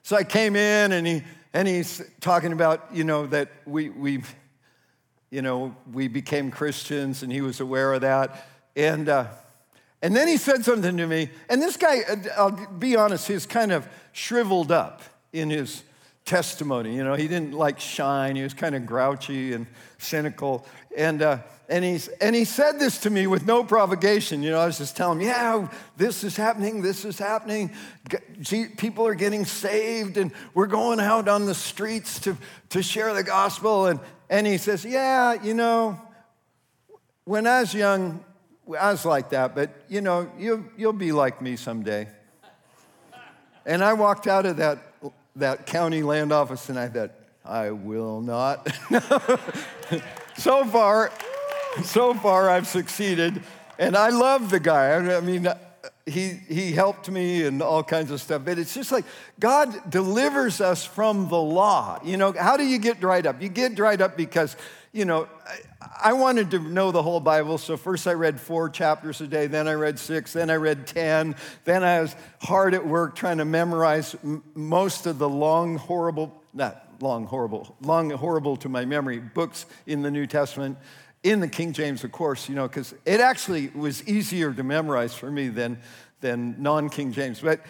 so 0.02 0.16
I 0.16 0.24
came 0.24 0.56
in, 0.56 0.92
and, 0.94 1.06
he, 1.06 1.24
and 1.54 1.68
he's 1.68 2.02
talking 2.20 2.52
about, 2.52 2.88
you 2.94 3.04
know, 3.04 3.28
that 3.28 3.50
we, 3.66 3.90
we, 3.90 4.24
you 5.30 5.44
know, 5.44 5.76
we 5.94 6.08
became 6.08 6.50
Christians, 6.50 7.22
and 7.22 7.32
he 7.32 7.42
was 7.42 7.60
aware 7.60 7.94
of 7.94 8.02
that. 8.02 8.48
And, 8.76 9.08
uh, 9.08 9.26
and 10.02 10.16
then 10.16 10.28
he 10.28 10.38
said 10.38 10.66
something 10.66 10.98
to 10.98 11.08
me, 11.08 11.30
and 11.50 11.62
this 11.62 11.78
guy, 11.78 12.02
uh, 12.10 12.16
I'll 12.38 12.52
be 12.52 12.96
honest, 12.96 13.28
he's 13.28 13.46
kind 13.46 13.72
of 13.72 13.88
shriveled 14.12 14.72
up 14.72 15.02
in 15.32 15.50
his 15.50 15.84
testimony. 16.26 16.96
You 16.96 17.04
know, 17.04 17.16
he 17.16 17.28
didn't 17.28 17.54
like 17.54 17.80
shine. 17.80 18.36
He 18.36 18.44
was 18.44 18.54
kind 18.54 18.76
of 18.76 18.86
grouchy 18.86 19.54
and 19.54 19.68
cynical. 19.98 20.66
And, 20.96 21.22
uh, 21.22 21.40
and, 21.70 21.84
he's, 21.86 22.08
and 22.08 22.36
he 22.36 22.46
said 22.46 22.80
this 22.80 23.00
to 23.00 23.10
me 23.10 23.28
with 23.28 23.46
no 23.46 23.64
provocation. 23.64 24.44
You 24.44 24.52
know, 24.52 24.60
I 24.60 24.66
was 24.66 24.78
just 24.78 24.96
telling 24.96 25.20
him, 25.20 25.28
yeah, 25.28 25.68
this 25.98 26.24
is 26.24 26.36
happening, 26.36 26.82
this 26.82 27.06
is 27.06 27.18
happening. 27.18 27.72
People 28.78 29.06
are 29.08 29.16
getting 29.16 29.46
saved, 29.46 30.18
and 30.18 30.32
we're 30.54 30.68
going 30.68 31.00
out 31.00 31.28
on 31.28 31.46
the 31.46 31.56
streets 31.56 32.20
to, 32.22 32.38
to 32.70 32.84
share 32.84 33.14
the 33.14 33.24
gospel. 33.24 33.88
And, 33.88 34.00
and 34.30 34.46
he 34.46 34.58
says, 34.58 34.84
yeah, 34.84 35.42
you 35.42 35.54
know, 35.54 36.00
when 37.26 37.48
I 37.48 37.62
was 37.62 37.74
young, 37.74 38.24
I 38.68 38.92
was 38.92 39.06
like 39.06 39.30
that, 39.32 39.56
but 39.56 39.70
you 39.90 40.02
know, 40.02 40.32
you, 40.38 40.70
you'll 40.78 40.94
be 40.94 41.12
like 41.12 41.42
me 41.42 41.56
someday. 41.56 42.08
And 43.66 43.84
I 43.84 43.94
walked 43.94 44.28
out 44.28 44.46
of 44.46 44.58
that, 44.58 44.80
that 45.36 45.66
county 45.66 46.04
land 46.04 46.32
office 46.32 46.70
and 46.70 46.80
I 46.80 46.88
thought, 46.88 47.12
I 47.44 47.72
will 47.72 48.22
not. 48.22 48.68
so 50.38 50.66
far, 50.66 51.12
so 51.84 52.14
far 52.14 52.50
I've 52.50 52.68
succeeded. 52.68 53.42
And 53.80 53.96
I 53.96 54.10
love 54.10 54.52
the 54.52 54.60
guy. 54.60 54.94
I 54.94 55.22
mean, 55.22 55.48
uh, 55.48 55.58
he, 56.06 56.30
he 56.30 56.72
helped 56.72 57.10
me 57.10 57.44
and 57.46 57.62
all 57.62 57.84
kinds 57.84 58.12
of 58.12 58.22
stuff. 58.22 58.44
But 58.46 58.60
it's 58.60 58.74
just 58.74 58.92
like 58.92 59.06
God 59.40 59.90
delivers 59.90 60.62
us 60.62 60.86
from 60.86 61.30
the 61.30 61.40
law. 61.40 62.00
You 62.04 62.18
know, 62.18 62.34
how 62.34 62.58
do 62.58 62.64
you 62.64 62.78
get 62.78 63.00
dried 63.00 63.26
up? 63.26 63.42
You 63.42 63.50
get 63.50 63.76
dried 63.76 64.02
up 64.02 64.18
because, 64.18 64.56
you 64.94 65.06
know, 65.06 65.28
I 66.04 66.14
wanted 66.14 66.52
to 66.52 66.60
know 66.60 66.92
the 66.92 67.02
whole 67.02 67.22
Bible, 67.22 67.58
so 67.58 67.78
first 67.78 68.08
I 68.08 68.14
read 68.14 68.42
four 68.42 68.70
chapters 68.70 69.22
a 69.22 69.28
day, 69.28 69.48
then 69.48 69.68
I 69.68 69.74
read 69.74 69.98
six, 69.98 70.34
then 70.34 70.50
I 70.50 70.56
read 70.56 70.86
10. 70.86 71.36
Then 71.64 71.84
I 71.84 72.02
was 72.02 72.16
hard 72.42 72.74
at 72.74 72.86
work 72.86 73.16
trying 73.16 73.38
to 73.38 73.46
memorize 73.46 74.16
m- 74.24 74.44
most 74.54 75.06
of 75.06 75.18
the 75.18 75.30
long, 75.30 75.78
horrible, 75.78 76.42
not 76.54 76.88
long, 77.00 77.26
horrible, 77.26 77.76
long, 77.82 78.10
horrible 78.10 78.58
to 78.58 78.70
my 78.70 78.84
memory 78.84 79.20
books 79.20 79.66
in 79.88 80.02
the 80.02 80.12
New 80.12 80.28
Testament, 80.28 80.78
in 81.24 81.40
the 81.40 81.48
King 81.48 81.72
James, 81.72 82.04
of 82.04 82.12
course, 82.12 82.50
you 82.50 82.56
know, 82.56 82.68
because 82.68 82.94
it 83.06 83.22
actually 83.22 83.70
was 83.70 84.06
easier 84.08 84.52
to 84.54 84.64
memorize 84.64 85.14
for 85.14 85.32
me 85.32 85.48
than, 85.48 85.80
than 86.20 86.62
non 86.62 86.90
King 86.90 87.14
James. 87.14 87.40
But 87.40 87.62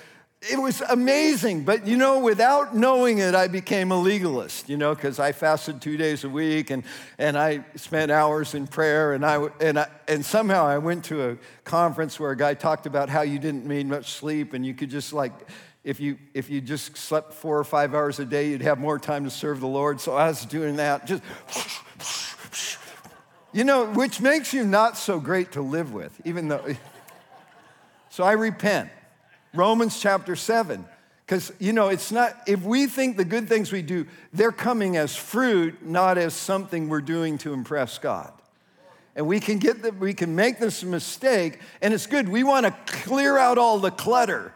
it 0.50 0.60
was 0.60 0.82
amazing. 0.82 1.64
But 1.64 1.86
you 1.86 1.98
know, 1.98 2.20
without 2.20 2.76
knowing 2.76 3.20
it, 3.20 3.36
I 3.36 3.48
became 3.48 3.92
a 3.92 3.96
legalist, 3.96 4.70
you 4.70 4.78
know, 4.78 4.96
because 4.96 5.20
I 5.20 5.34
fasted 5.34 5.82
two 5.82 5.98
days 5.98 6.24
a 6.24 6.30
week 6.30 6.72
and, 6.72 6.84
and 7.20 7.38
I 7.38 7.64
spent 7.76 8.12
hours 8.12 8.56
in 8.56 8.66
prayer. 8.66 9.14
And, 9.14 9.24
I, 9.24 9.50
and, 9.60 9.78
I, 9.78 9.88
and 10.08 10.26
somehow 10.26 10.66
I 10.66 10.80
went 10.80 11.06
to 11.06 11.30
a 11.30 11.38
conference 11.64 12.20
where 12.20 12.32
a 12.32 12.38
guy 12.38 12.56
talked 12.56 12.88
about 12.88 13.10
how 13.10 13.22
you 13.22 13.38
didn't 13.38 13.66
need 13.66 13.86
much 13.86 14.14
sleep 14.14 14.54
and 14.54 14.66
you 14.66 14.74
could 14.74 14.90
just 14.90 15.14
like, 15.14 15.34
if 15.84 16.00
you, 16.00 16.18
if 16.34 16.50
you 16.50 16.60
just 16.60 16.98
slept 16.98 17.34
four 17.34 17.58
or 17.58 17.64
five 17.64 17.94
hours 17.94 18.20
a 18.20 18.26
day, 18.26 18.50
you'd 18.50 18.62
have 18.62 18.80
more 18.80 18.98
time 18.98 19.24
to 19.26 19.30
serve 19.32 19.60
the 19.60 19.68
Lord. 19.68 20.00
So 20.00 20.16
I 20.16 20.28
was 20.28 20.46
doing 20.46 20.78
that, 20.78 21.06
just, 21.06 21.24
you 23.52 23.64
know, 23.64 23.86
which 23.86 24.22
makes 24.22 24.54
you 24.54 24.64
not 24.64 24.98
so 24.98 25.20
great 25.20 25.52
to 25.54 25.62
live 25.62 25.94
with, 25.94 26.20
even 26.26 26.48
though. 26.48 26.66
So 28.14 28.26
I 28.26 28.34
repent. 28.34 28.90
Romans 29.54 30.00
chapter 30.00 30.36
7. 30.36 30.86
Because, 31.26 31.54
you 31.60 31.72
know, 31.72 31.88
it's 31.88 32.12
not, 32.12 32.36
if 32.46 32.62
we 32.64 32.88
think 32.88 33.16
the 33.16 33.24
good 33.24 33.48
things 33.48 33.72
we 33.72 33.82
do, 33.82 34.06
they're 34.34 34.52
coming 34.52 34.98
as 34.98 35.16
fruit, 35.16 35.86
not 35.86 36.18
as 36.18 36.34
something 36.34 36.90
we're 36.90 37.00
doing 37.00 37.38
to 37.40 37.54
impress 37.54 37.98
God. 38.00 38.34
And 39.16 39.28
we 39.28 39.40
can 39.40 39.58
get 39.58 39.82
that, 39.84 39.98
we 39.98 40.14
can 40.14 40.36
make 40.36 40.60
this 40.60 40.84
mistake, 40.84 41.60
and 41.82 41.94
it's 41.94 42.06
good. 42.06 42.28
We 42.28 42.44
want 42.44 42.66
to 42.66 42.76
clear 42.86 43.38
out 43.38 43.58
all 43.58 43.80
the 43.80 43.92
clutter. 43.92 44.54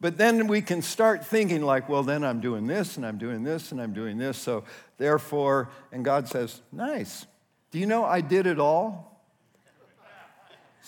But 0.00 0.16
then 0.16 0.46
we 0.46 0.60
can 0.60 0.82
start 0.82 1.26
thinking, 1.26 1.62
like, 1.62 1.88
well, 1.88 2.02
then 2.02 2.24
I'm 2.24 2.40
doing 2.40 2.66
this, 2.66 2.96
and 2.96 3.06
I'm 3.06 3.18
doing 3.18 3.42
this, 3.42 3.72
and 3.72 3.80
I'm 3.80 3.92
doing 3.92 4.18
this. 4.18 4.36
So 4.36 4.64
therefore, 4.96 5.70
and 5.92 6.04
God 6.04 6.28
says, 6.28 6.60
nice. 6.72 7.26
Do 7.70 7.78
you 7.78 7.86
know 7.86 8.04
I 8.04 8.20
did 8.20 8.46
it 8.46 8.58
all? 8.60 9.17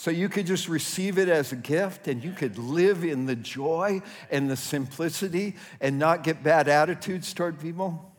So 0.00 0.11
you 0.11 0.30
could 0.30 0.47
just 0.47 0.66
receive 0.66 1.19
it 1.19 1.28
as 1.28 1.52
a 1.52 1.57
gift 1.57 2.09
and 2.09 2.25
you 2.25 2.33
could 2.33 2.57
live 2.57 3.04
in 3.04 3.26
the 3.26 3.37
joy 3.37 4.00
and 4.30 4.50
the 4.50 4.57
simplicity 4.57 5.57
and 5.78 5.99
not 5.99 6.25
get 6.25 6.42
bad 6.42 6.69
attitudes 6.69 7.35
toward 7.35 7.61
people? 7.61 8.11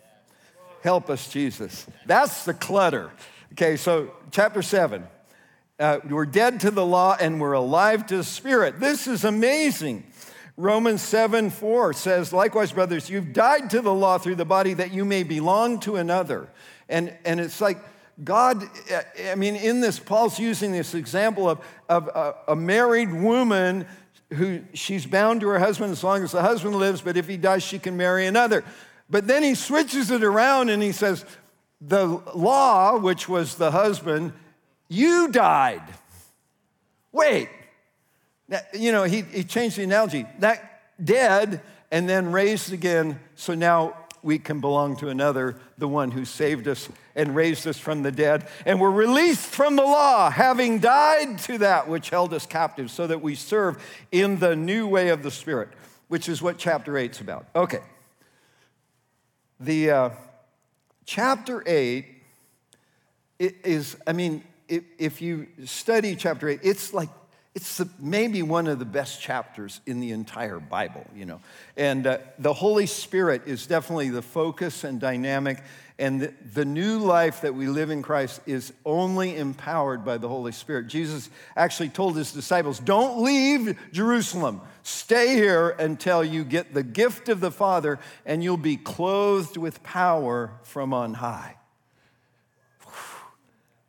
Help 0.83 1.09
us, 1.09 1.27
Jesus. 1.27 1.87
That's 2.05 2.45
the 2.45 2.53
clutter. 2.53 3.09
Okay, 3.53 3.77
so 3.77 4.11
chapter 4.29 4.61
seven. 4.61 5.07
Uh, 5.79 5.97
we're 6.07 6.27
dead 6.27 6.59
to 6.59 6.69
the 6.69 6.85
law 6.85 7.17
and 7.19 7.41
we're 7.41 7.53
alive 7.53 8.05
to 8.05 8.17
the 8.17 8.23
Spirit. 8.23 8.79
This 8.79 9.07
is 9.07 9.25
amazing. 9.25 10.03
Romans 10.57 11.01
7 11.01 11.49
4 11.49 11.93
says, 11.93 12.31
Likewise, 12.31 12.71
brothers, 12.71 13.09
you've 13.09 13.33
died 13.33 13.71
to 13.71 13.81
the 13.81 13.91
law 13.91 14.19
through 14.19 14.35
the 14.35 14.45
body 14.45 14.75
that 14.75 14.93
you 14.93 15.03
may 15.03 15.23
belong 15.23 15.79
to 15.79 15.95
another. 15.95 16.47
And, 16.87 17.11
and 17.25 17.39
it's 17.39 17.59
like, 17.59 17.79
God, 18.23 18.63
I 19.29 19.35
mean, 19.35 19.55
in 19.55 19.81
this, 19.81 19.99
Paul's 19.99 20.39
using 20.39 20.71
this 20.71 20.93
example 20.93 21.49
of, 21.49 21.59
of 21.89 22.07
a, 22.07 22.35
a 22.49 22.55
married 22.55 23.11
woman 23.11 23.85
who 24.33 24.61
she's 24.73 25.05
bound 25.05 25.41
to 25.41 25.47
her 25.47 25.59
husband 25.59 25.91
as 25.91 26.03
long 26.03 26.23
as 26.23 26.31
the 26.31 26.41
husband 26.41 26.75
lives, 26.75 27.01
but 27.01 27.17
if 27.17 27.27
he 27.27 27.37
dies, 27.37 27.63
she 27.63 27.79
can 27.79 27.97
marry 27.97 28.25
another. 28.25 28.63
But 29.09 29.27
then 29.27 29.43
he 29.43 29.55
switches 29.55 30.09
it 30.09 30.23
around 30.23 30.69
and 30.69 30.81
he 30.81 30.91
says, 30.91 31.25
The 31.81 32.05
law, 32.33 32.97
which 32.97 33.27
was 33.27 33.55
the 33.55 33.71
husband, 33.71 34.33
you 34.87 35.27
died. 35.29 35.83
Wait. 37.11 37.49
Now, 38.47 38.59
you 38.73 38.91
know, 38.91 39.03
he, 39.03 39.21
he 39.21 39.43
changed 39.43 39.77
the 39.77 39.83
analogy. 39.83 40.25
That 40.39 40.81
dead 41.03 41.61
and 41.91 42.07
then 42.07 42.31
raised 42.31 42.71
again, 42.71 43.19
so 43.35 43.53
now 43.53 43.95
we 44.23 44.37
can 44.39 44.59
belong 44.59 44.95
to 44.97 45.09
another, 45.09 45.55
the 45.77 45.87
one 45.87 46.11
who 46.11 46.25
saved 46.25 46.67
us 46.67 46.89
and 47.15 47.35
raised 47.35 47.67
us 47.67 47.77
from 47.77 48.03
the 48.03 48.11
dead. 48.11 48.47
And 48.65 48.79
we're 48.79 48.91
released 48.91 49.47
from 49.47 49.75
the 49.75 49.83
law, 49.83 50.29
having 50.29 50.79
died 50.79 51.39
to 51.39 51.57
that 51.59 51.87
which 51.87 52.09
held 52.09 52.33
us 52.33 52.45
captive, 52.45 52.91
so 52.91 53.07
that 53.07 53.21
we 53.21 53.35
serve 53.35 53.83
in 54.11 54.39
the 54.39 54.55
new 54.55 54.87
way 54.87 55.09
of 55.09 55.23
the 55.23 55.31
Spirit, 55.31 55.69
which 56.07 56.29
is 56.29 56.41
what 56.41 56.57
chapter 56.57 56.97
8 56.97 57.11
is 57.11 57.21
about. 57.21 57.47
Okay. 57.55 57.81
The 59.59 59.91
uh, 59.91 60.09
chapter 61.05 61.63
8 61.65 62.05
is, 63.39 63.97
I 64.05 64.13
mean, 64.13 64.43
if 64.67 65.21
you 65.21 65.47
study 65.65 66.15
chapter 66.15 66.47
8, 66.47 66.59
it's 66.63 66.93
like 66.93 67.09
it's 67.53 67.77
the, 67.77 67.89
maybe 67.99 68.41
one 68.43 68.67
of 68.67 68.79
the 68.79 68.85
best 68.85 69.21
chapters 69.21 69.81
in 69.85 69.99
the 69.99 70.11
entire 70.11 70.59
Bible, 70.59 71.05
you 71.13 71.25
know. 71.25 71.41
And 71.75 72.07
uh, 72.07 72.19
the 72.39 72.53
Holy 72.53 72.85
Spirit 72.85 73.43
is 73.45 73.67
definitely 73.67 74.09
the 74.09 74.21
focus 74.21 74.85
and 74.85 75.01
dynamic. 75.01 75.61
And 75.99 76.21
the, 76.21 76.33
the, 76.53 76.65
new 76.65 76.99
life 76.99 77.41
that 77.41 77.53
we 77.53 77.67
live 77.67 77.89
in 77.89 78.01
Christ 78.01 78.39
is 78.45 78.71
only 78.85 79.35
empowered 79.35 80.05
by 80.05 80.17
the 80.17 80.29
Holy 80.29 80.53
Spirit. 80.53 80.87
Jesus 80.87 81.29
actually 81.55 81.89
told 81.89 82.15
his 82.15 82.31
disciples, 82.31 82.79
Don't 82.79 83.21
leave 83.21 83.77
Jerusalem. 83.91 84.61
Stay 84.83 85.35
here 85.35 85.69
until 85.71 86.23
you 86.23 86.45
get 86.45 86.73
the 86.73 86.83
gift 86.83 87.27
of 87.27 87.41
the 87.41 87.51
Father, 87.51 87.99
and 88.25 88.41
you'll 88.43 88.57
be 88.57 88.77
clothed 88.77 89.57
with 89.57 89.83
power 89.83 90.53
from 90.63 90.93
on 90.93 91.15
high. 91.15 91.57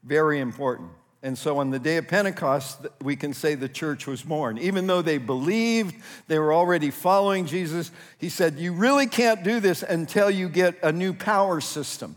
Very 0.02 0.40
important. 0.40 0.90
And 1.24 1.38
so 1.38 1.58
on 1.58 1.70
the 1.70 1.78
day 1.78 1.98
of 1.98 2.08
Pentecost, 2.08 2.86
we 3.00 3.14
can 3.14 3.32
say 3.32 3.54
the 3.54 3.68
church 3.68 4.08
was 4.08 4.22
born. 4.22 4.58
Even 4.58 4.88
though 4.88 5.02
they 5.02 5.18
believed, 5.18 5.94
they 6.26 6.38
were 6.38 6.52
already 6.52 6.90
following 6.90 7.46
Jesus, 7.46 7.92
he 8.18 8.28
said, 8.28 8.58
You 8.58 8.72
really 8.72 9.06
can't 9.06 9.44
do 9.44 9.60
this 9.60 9.84
until 9.84 10.28
you 10.28 10.48
get 10.48 10.82
a 10.82 10.90
new 10.90 11.12
power 11.12 11.60
system. 11.60 12.16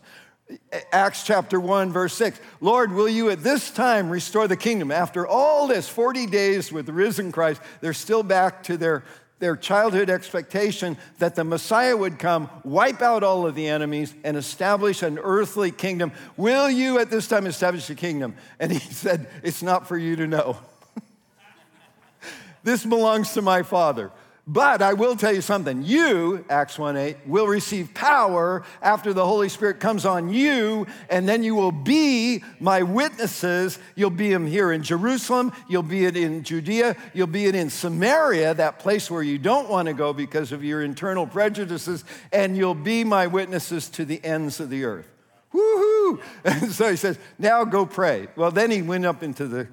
Acts 0.91 1.23
chapter 1.23 1.59
1, 1.59 1.91
verse 1.91 2.13
6 2.15 2.39
Lord, 2.61 2.91
will 2.91 3.09
you 3.09 3.29
at 3.29 3.43
this 3.43 3.71
time 3.71 4.09
restore 4.09 4.47
the 4.47 4.57
kingdom? 4.57 4.91
After 4.91 5.27
all 5.27 5.67
this 5.67 5.87
40 5.87 6.25
days 6.27 6.71
with 6.71 6.89
risen 6.89 7.31
Christ, 7.31 7.61
they're 7.81 7.93
still 7.93 8.23
back 8.23 8.63
to 8.63 8.77
their 8.77 9.03
their 9.45 9.55
childhood 9.55 10.09
expectation 10.09 10.97
that 11.19 11.35
the 11.35 11.43
Messiah 11.43 11.95
would 11.95 12.17
come, 12.17 12.49
wipe 12.63 13.03
out 13.03 13.21
all 13.21 13.45
of 13.45 13.53
the 13.53 13.67
enemies, 13.67 14.11
and 14.23 14.35
establish 14.35 15.03
an 15.03 15.19
earthly 15.19 15.69
kingdom. 15.69 16.11
Will 16.35 16.67
you 16.67 16.97
at 16.97 17.11
this 17.11 17.27
time 17.27 17.45
establish 17.45 17.87
a 17.91 17.95
kingdom? 17.95 18.33
And 18.59 18.71
he 18.71 18.79
said, 18.93 19.27
It's 19.43 19.61
not 19.61 19.87
for 19.87 19.99
you 19.99 20.15
to 20.15 20.25
know. 20.25 20.57
this 22.63 22.83
belongs 22.83 23.33
to 23.33 23.43
my 23.43 23.61
Father. 23.61 24.09
But 24.47 24.83
I 24.83 24.93
will 24.93 25.15
tell 25.15 25.33
you 25.33 25.41
something. 25.41 25.81
You, 25.81 26.45
Acts 26.49 26.77
1 26.77 26.95
8, 26.95 27.17
will 27.25 27.47
receive 27.47 27.95
power 27.95 28.63
after 28.79 29.11
the 29.11 29.25
Holy 29.25 29.49
Spirit 29.49 29.79
comes 29.79 30.05
on 30.05 30.29
you, 30.29 30.85
and 31.09 31.27
then 31.27 31.41
you 31.41 31.55
will 31.55 31.71
be 31.71 32.43
my 32.59 32.83
witnesses. 32.83 33.79
You'll 33.95 34.11
be 34.11 34.29
them 34.29 34.45
here 34.45 34.71
in 34.71 34.83
Jerusalem, 34.83 35.51
you'll 35.67 35.81
be 35.81 36.05
it 36.05 36.15
in 36.15 36.43
Judea, 36.43 36.95
you'll 37.15 37.25
be 37.25 37.45
it 37.45 37.55
in 37.55 37.71
Samaria, 37.71 38.53
that 38.53 38.77
place 38.77 39.09
where 39.09 39.23
you 39.23 39.39
don't 39.39 39.67
want 39.67 39.87
to 39.87 39.95
go 39.95 40.13
because 40.13 40.51
of 40.51 40.63
your 40.63 40.83
internal 40.83 41.25
prejudices, 41.25 42.03
and 42.31 42.55
you'll 42.55 42.75
be 42.75 43.03
my 43.03 43.25
witnesses 43.25 43.89
to 43.89 44.05
the 44.05 44.23
ends 44.23 44.59
of 44.59 44.69
the 44.69 44.85
earth. 44.85 45.07
Woohoo! 45.55 46.19
And 46.43 46.71
so 46.71 46.91
he 46.91 46.97
says, 46.97 47.17
Now 47.39 47.63
go 47.63 47.87
pray. 47.87 48.27
Well, 48.35 48.51
then 48.51 48.69
he 48.69 48.83
went 48.83 49.07
up 49.07 49.23
into 49.23 49.47
the, 49.47 49.67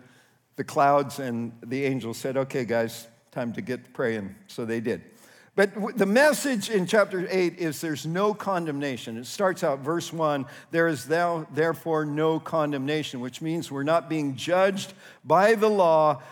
the 0.56 0.64
clouds, 0.64 1.18
and 1.18 1.52
the 1.62 1.84
angel 1.84 2.14
said, 2.14 2.38
Okay, 2.38 2.64
guys, 2.64 3.06
time 3.32 3.52
to 3.54 3.62
get 3.62 3.92
praying. 3.94 4.34
So 4.46 4.64
they 4.64 4.80
did. 4.80 5.02
But 5.54 5.98
the 5.98 6.06
message 6.06 6.70
in 6.70 6.86
chapter 6.86 7.26
8 7.30 7.58
is 7.58 7.80
there's 7.80 8.06
no 8.06 8.32
condemnation. 8.32 9.18
It 9.18 9.26
starts 9.26 9.62
out, 9.62 9.80
verse 9.80 10.12
1 10.12 10.46
there 10.70 10.88
is 10.88 11.06
thou, 11.06 11.46
therefore 11.52 12.06
no 12.06 12.38
condemnation, 12.40 13.20
which 13.20 13.42
means 13.42 13.70
we're 13.70 13.82
not 13.82 14.08
being 14.08 14.34
judged 14.36 14.94
by 15.24 15.54
the 15.54 15.68
law. 15.68 16.22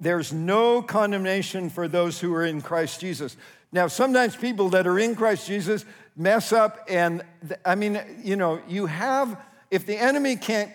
There's 0.00 0.32
no 0.32 0.82
condemnation 0.82 1.70
for 1.70 1.88
those 1.88 2.20
who 2.20 2.32
are 2.34 2.44
in 2.44 2.60
Christ 2.60 3.00
Jesus. 3.00 3.36
Now, 3.72 3.86
sometimes 3.86 4.36
people 4.36 4.68
that 4.70 4.86
are 4.86 4.98
in 4.98 5.14
Christ 5.14 5.46
Jesus 5.46 5.84
mess 6.16 6.52
up, 6.52 6.86
and 6.88 7.22
I 7.64 7.74
mean, 7.74 8.00
you 8.22 8.36
know, 8.36 8.60
you 8.68 8.86
have, 8.86 9.40
if 9.70 9.86
the 9.86 9.96
enemy 9.96 10.36
can't, 10.36 10.70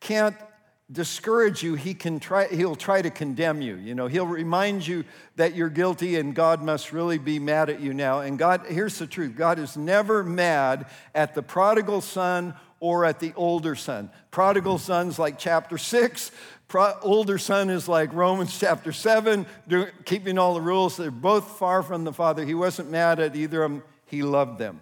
can't 0.00 0.36
discourage 0.90 1.62
you, 1.62 1.74
he 1.74 1.94
can 1.94 2.20
try, 2.20 2.46
he'll 2.46 2.76
try 2.76 3.02
to 3.02 3.10
condemn 3.10 3.60
you. 3.60 3.76
You 3.76 3.94
know, 3.94 4.06
he'll 4.06 4.26
remind 4.26 4.86
you 4.86 5.04
that 5.34 5.54
you're 5.54 5.68
guilty 5.68 6.16
and 6.16 6.34
God 6.34 6.62
must 6.62 6.92
really 6.92 7.18
be 7.18 7.38
mad 7.38 7.70
at 7.70 7.80
you 7.80 7.92
now. 7.92 8.20
And 8.20 8.38
God, 8.38 8.66
here's 8.68 8.98
the 8.98 9.06
truth 9.06 9.36
God 9.36 9.58
is 9.58 9.76
never 9.76 10.22
mad 10.22 10.86
at 11.14 11.34
the 11.34 11.42
prodigal 11.42 12.00
son 12.00 12.54
or 12.78 13.04
at 13.04 13.20
the 13.20 13.32
older 13.36 13.74
son. 13.74 14.10
Prodigal 14.30 14.78
son's 14.78 15.18
like 15.18 15.38
chapter 15.38 15.78
six. 15.78 16.30
Pro- 16.68 16.98
older 17.02 17.38
son 17.38 17.70
is 17.70 17.88
like 17.88 18.12
Romans 18.12 18.58
chapter 18.58 18.92
7, 18.92 19.46
do, 19.68 19.86
keeping 20.04 20.36
all 20.36 20.54
the 20.54 20.60
rules. 20.60 20.96
They're 20.96 21.12
both 21.12 21.58
far 21.58 21.82
from 21.82 22.02
the 22.02 22.12
Father. 22.12 22.44
He 22.44 22.54
wasn't 22.54 22.90
mad 22.90 23.20
at 23.20 23.36
either 23.36 23.62
of 23.62 23.70
them, 23.70 23.82
he 24.06 24.22
loved 24.22 24.58
them. 24.58 24.80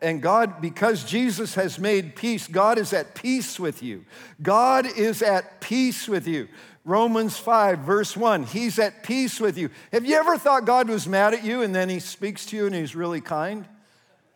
And 0.00 0.22
God, 0.22 0.60
because 0.60 1.04
Jesus 1.04 1.54
has 1.54 1.78
made 1.78 2.16
peace, 2.16 2.46
God 2.46 2.78
is 2.78 2.92
at 2.92 3.14
peace 3.14 3.58
with 3.58 3.82
you. 3.82 4.04
God 4.40 4.86
is 4.86 5.22
at 5.22 5.60
peace 5.60 6.08
with 6.08 6.26
you. 6.26 6.48
Romans 6.84 7.36
5, 7.38 7.78
verse 7.80 8.16
1, 8.16 8.44
He's 8.44 8.78
at 8.78 9.04
peace 9.04 9.38
with 9.38 9.56
you. 9.56 9.70
Have 9.92 10.04
you 10.04 10.16
ever 10.16 10.36
thought 10.36 10.64
God 10.64 10.88
was 10.88 11.06
mad 11.06 11.32
at 11.32 11.44
you 11.44 11.62
and 11.62 11.74
then 11.74 11.88
He 11.88 12.00
speaks 12.00 12.44
to 12.46 12.56
you 12.56 12.66
and 12.66 12.74
He's 12.74 12.96
really 12.96 13.20
kind? 13.20 13.66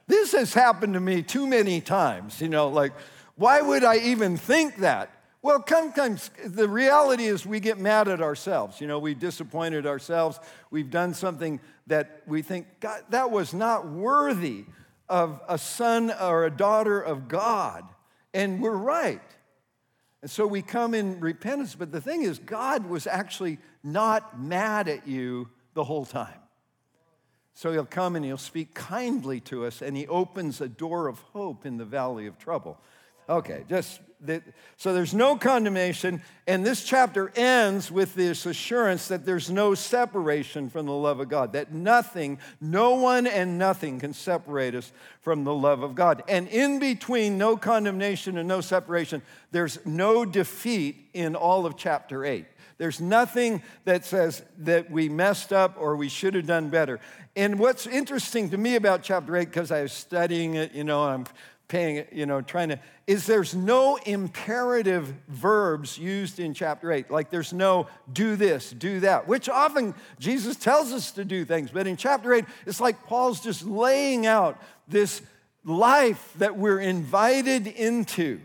This 0.06 0.32
has 0.32 0.54
happened 0.54 0.94
to 0.94 1.00
me 1.00 1.22
too 1.22 1.46
many 1.46 1.80
times. 1.80 2.40
You 2.40 2.48
know, 2.48 2.68
like, 2.68 2.92
why 3.34 3.60
would 3.60 3.82
I 3.82 3.96
even 3.98 4.36
think 4.36 4.76
that? 4.76 5.10
Well, 5.42 5.64
sometimes 5.68 6.30
the 6.44 6.68
reality 6.68 7.24
is 7.26 7.44
we 7.46 7.60
get 7.60 7.78
mad 7.78 8.08
at 8.08 8.20
ourselves. 8.20 8.80
You 8.80 8.86
know, 8.86 8.98
we 8.98 9.14
disappointed 9.14 9.86
ourselves. 9.86 10.40
We've 10.70 10.90
done 10.90 11.14
something 11.14 11.60
that 11.86 12.22
we 12.26 12.42
think, 12.42 12.66
God, 12.80 13.02
that 13.10 13.30
was 13.30 13.54
not 13.54 13.88
worthy 13.88 14.64
of 15.08 15.40
a 15.48 15.58
son 15.58 16.10
or 16.10 16.44
a 16.44 16.50
daughter 16.50 17.00
of 17.00 17.28
God. 17.28 17.84
And 18.34 18.60
we're 18.60 18.76
right. 18.76 19.22
And 20.22 20.30
so 20.30 20.46
we 20.46 20.62
come 20.62 20.94
in 20.94 21.20
repentance. 21.20 21.74
But 21.74 21.92
the 21.92 22.00
thing 22.00 22.22
is, 22.22 22.38
God 22.38 22.86
was 22.86 23.06
actually 23.06 23.58
not 23.82 24.40
mad 24.40 24.88
at 24.88 25.06
you 25.06 25.48
the 25.74 25.84
whole 25.84 26.04
time. 26.04 26.40
So 27.54 27.72
he'll 27.72 27.86
come 27.86 28.16
and 28.16 28.24
he'll 28.24 28.36
speak 28.36 28.74
kindly 28.74 29.40
to 29.40 29.64
us, 29.64 29.80
and 29.80 29.96
he 29.96 30.06
opens 30.08 30.60
a 30.60 30.68
door 30.68 31.08
of 31.08 31.20
hope 31.32 31.64
in 31.64 31.78
the 31.78 31.86
valley 31.86 32.26
of 32.26 32.38
trouble. 32.38 32.78
Okay, 33.28 33.64
just 33.68 34.00
that, 34.26 34.42
so 34.76 34.92
there's 34.92 35.14
no 35.14 35.36
condemnation, 35.36 36.22
and 36.46 36.64
this 36.64 36.84
chapter 36.84 37.32
ends 37.36 37.90
with 37.90 38.14
this 38.14 38.46
assurance 38.46 39.08
that 39.08 39.26
there's 39.26 39.50
no 39.50 39.74
separation 39.74 40.68
from 40.68 40.86
the 40.86 40.92
love 40.92 41.20
of 41.20 41.28
God, 41.28 41.52
that 41.52 41.72
nothing, 41.72 42.38
no 42.60 42.94
one 42.94 43.26
and 43.26 43.58
nothing 43.58 43.98
can 43.98 44.12
separate 44.12 44.74
us 44.74 44.92
from 45.20 45.44
the 45.44 45.54
love 45.54 45.82
of 45.82 45.94
God. 45.94 46.22
And 46.28 46.48
in 46.48 46.78
between 46.78 47.38
no 47.38 47.56
condemnation 47.56 48.38
and 48.38 48.48
no 48.48 48.60
separation, 48.60 49.22
there's 49.50 49.78
no 49.84 50.24
defeat 50.24 51.10
in 51.12 51.34
all 51.34 51.66
of 51.66 51.76
chapter 51.76 52.24
8. 52.24 52.46
There's 52.78 53.00
nothing 53.00 53.62
that 53.84 54.04
says 54.04 54.42
that 54.58 54.90
we 54.90 55.08
messed 55.08 55.52
up 55.52 55.76
or 55.78 55.96
we 55.96 56.10
should 56.10 56.34
have 56.34 56.46
done 56.46 56.68
better. 56.68 57.00
And 57.34 57.58
what's 57.58 57.86
interesting 57.86 58.50
to 58.50 58.58
me 58.58 58.76
about 58.76 59.02
chapter 59.02 59.36
8, 59.36 59.46
because 59.46 59.70
I 59.70 59.82
was 59.82 59.92
studying 59.92 60.54
it, 60.54 60.72
you 60.72 60.84
know, 60.84 61.02
I'm 61.04 61.24
paying, 61.68 62.06
you 62.12 62.26
know, 62.26 62.40
trying 62.40 62.68
to, 62.68 62.80
is 63.06 63.26
there's 63.26 63.54
no 63.54 63.96
imperative 63.96 65.12
verbs 65.28 65.98
used 65.98 66.38
in 66.38 66.54
chapter 66.54 66.92
8. 66.92 67.10
Like 67.10 67.30
there's 67.30 67.52
no 67.52 67.88
do 68.12 68.36
this, 68.36 68.70
do 68.70 69.00
that, 69.00 69.26
which 69.26 69.48
often 69.48 69.94
Jesus 70.18 70.56
tells 70.56 70.92
us 70.92 71.12
to 71.12 71.24
do 71.24 71.44
things. 71.44 71.70
But 71.70 71.86
in 71.86 71.96
chapter 71.96 72.32
8, 72.32 72.44
it's 72.66 72.80
like 72.80 73.04
Paul's 73.04 73.40
just 73.40 73.64
laying 73.64 74.26
out 74.26 74.60
this 74.86 75.22
life 75.64 76.32
that 76.38 76.56
we're 76.56 76.80
invited 76.80 77.66
into 77.66 78.40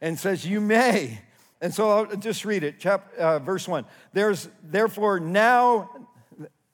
and 0.00 0.18
says, 0.18 0.44
You 0.44 0.60
may. 0.60 1.20
And 1.60 1.72
so 1.72 1.90
I'll 1.90 2.16
just 2.16 2.44
read 2.44 2.64
it, 2.64 2.80
chap, 2.80 3.14
uh, 3.16 3.38
verse 3.38 3.68
1. 3.68 3.84
There's 4.12 4.48
therefore 4.64 5.20
now 5.20 6.01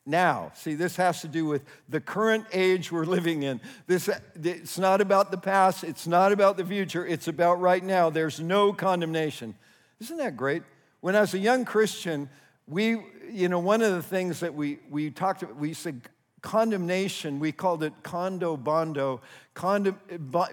now. 0.09 0.51
See, 0.55 0.75
this 0.75 0.97
has 0.97 1.21
to 1.21 1.29
do 1.29 1.45
with 1.47 1.63
the 1.89 2.01
current 2.01 2.47
age 2.53 2.91
we're 2.91 3.05
living 3.05 3.43
in. 3.43 3.61
This, 3.87 4.09
it's 4.43 4.79
not 4.79 5.01
about 5.01 5.31
the 5.31 5.39
past, 5.39 5.85
it's 5.85 6.07
not 6.07 6.33
about 6.33 6.57
the 6.57 6.65
future, 6.65 7.07
it's 7.07 7.29
about 7.29 7.61
right 7.61 7.85
now. 7.85 8.11
There's 8.11 8.41
no 8.41 8.73
condemnation. 8.73 9.55
Isn't 10.01 10.17
that 10.17 10.37
great? 10.37 10.63
When 11.01 11.15
I 11.15 11.21
was 11.21 11.35
a 11.35 11.39
young 11.39 11.65
Christian, 11.65 12.29
we, 12.67 13.01
you 13.31 13.49
know, 13.49 13.59
one 13.59 13.83
of 13.83 13.93
the 13.93 14.03
things 14.03 14.41
that 14.41 14.55
we, 14.55 14.79
we 14.91 15.11
talked 15.11 15.43
about, 15.43 15.57
we 15.57 15.75
said, 15.75 16.01
condemnation, 16.43 17.41
we 17.41 17.53
called 17.53 17.83
it 17.83 17.93
condo 18.03 18.57
bondo, 18.57 19.21
condom, 19.55 19.99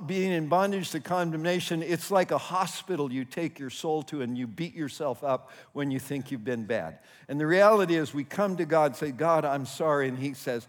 being 0.06 0.32
in 0.32 0.48
bondage 0.48 0.92
to 0.92 1.00
condemnation. 1.00 1.84
It's 1.84 2.10
like 2.10 2.32
a 2.32 2.38
hospital 2.38 3.12
you 3.12 3.26
take 3.26 3.60
your 3.60 3.70
soul 3.70 4.04
to 4.04 4.22
and 4.22 4.38
you 4.38 4.48
beat 4.48 4.76
yourself 4.76 5.24
up 5.24 5.52
when 5.74 5.92
you 5.92 6.00
think 6.00 6.32
you've 6.32 6.44
been 6.44 6.66
bad. 6.66 7.00
And 7.28 7.40
the 7.40 7.48
reality 7.48 7.96
is, 7.96 8.14
we 8.14 8.24
come 8.24 8.58
to 8.58 8.66
God, 8.66 8.96
say, 8.96 9.12
God, 9.12 9.46
I'm 9.46 9.66
sorry. 9.66 10.08
And 10.08 10.18
He 10.18 10.34
says, 10.34 10.68